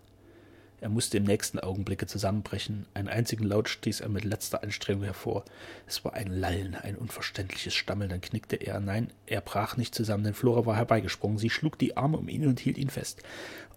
Er 0.82 0.88
musste 0.88 1.16
im 1.16 1.22
nächsten 1.22 1.60
Augenblicke 1.60 2.08
zusammenbrechen. 2.08 2.86
Einen 2.92 3.06
einzigen 3.06 3.44
Laut 3.44 3.68
stieß 3.68 4.00
er 4.00 4.08
mit 4.08 4.24
letzter 4.24 4.64
Anstrengung 4.64 5.04
hervor. 5.04 5.44
Es 5.86 6.04
war 6.04 6.14
ein 6.14 6.26
Lallen, 6.26 6.74
ein 6.74 6.96
unverständliches 6.96 7.72
Stammeln. 7.72 8.10
Dann 8.10 8.20
knickte 8.20 8.56
er. 8.56 8.80
Nein, 8.80 9.12
er 9.26 9.42
brach 9.42 9.76
nicht 9.76 9.94
zusammen, 9.94 10.24
denn 10.24 10.34
Flora 10.34 10.66
war 10.66 10.74
herbeigesprungen. 10.74 11.38
Sie 11.38 11.50
schlug 11.50 11.78
die 11.78 11.96
Arme 11.96 12.18
um 12.18 12.28
ihn 12.28 12.48
und 12.48 12.58
hielt 12.58 12.78
ihn 12.78 12.90
fest. 12.90 13.22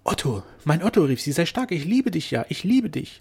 Otto, 0.04 0.42
mein 0.64 0.82
Otto, 0.82 1.04
rief 1.04 1.22
sie, 1.22 1.32
sei 1.32 1.46
stark, 1.46 1.72
ich 1.72 1.86
liebe 1.86 2.10
dich 2.10 2.32
ja, 2.32 2.44
ich 2.50 2.64
liebe 2.64 2.90
dich. 2.90 3.20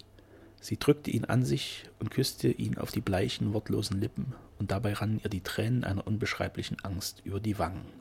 Sie 0.61 0.77
drückte 0.77 1.11
ihn 1.11 1.25
an 1.25 1.45
sich 1.45 1.83
und 1.99 2.09
küsste 2.09 2.47
ihn 2.47 2.79
auf 2.79 2.91
die 2.91 3.01
bleichen, 3.01 3.53
wortlosen 3.53 3.99
Lippen, 3.99 4.33
und 4.57 4.71
dabei 4.71 4.93
rannen 4.93 5.21
ihr 5.23 5.29
die 5.29 5.41
Tränen 5.41 5.83
einer 5.83 6.07
unbeschreiblichen 6.07 6.77
Angst 6.81 7.21
über 7.23 7.39
die 7.39 7.59
Wangen. 7.59 7.85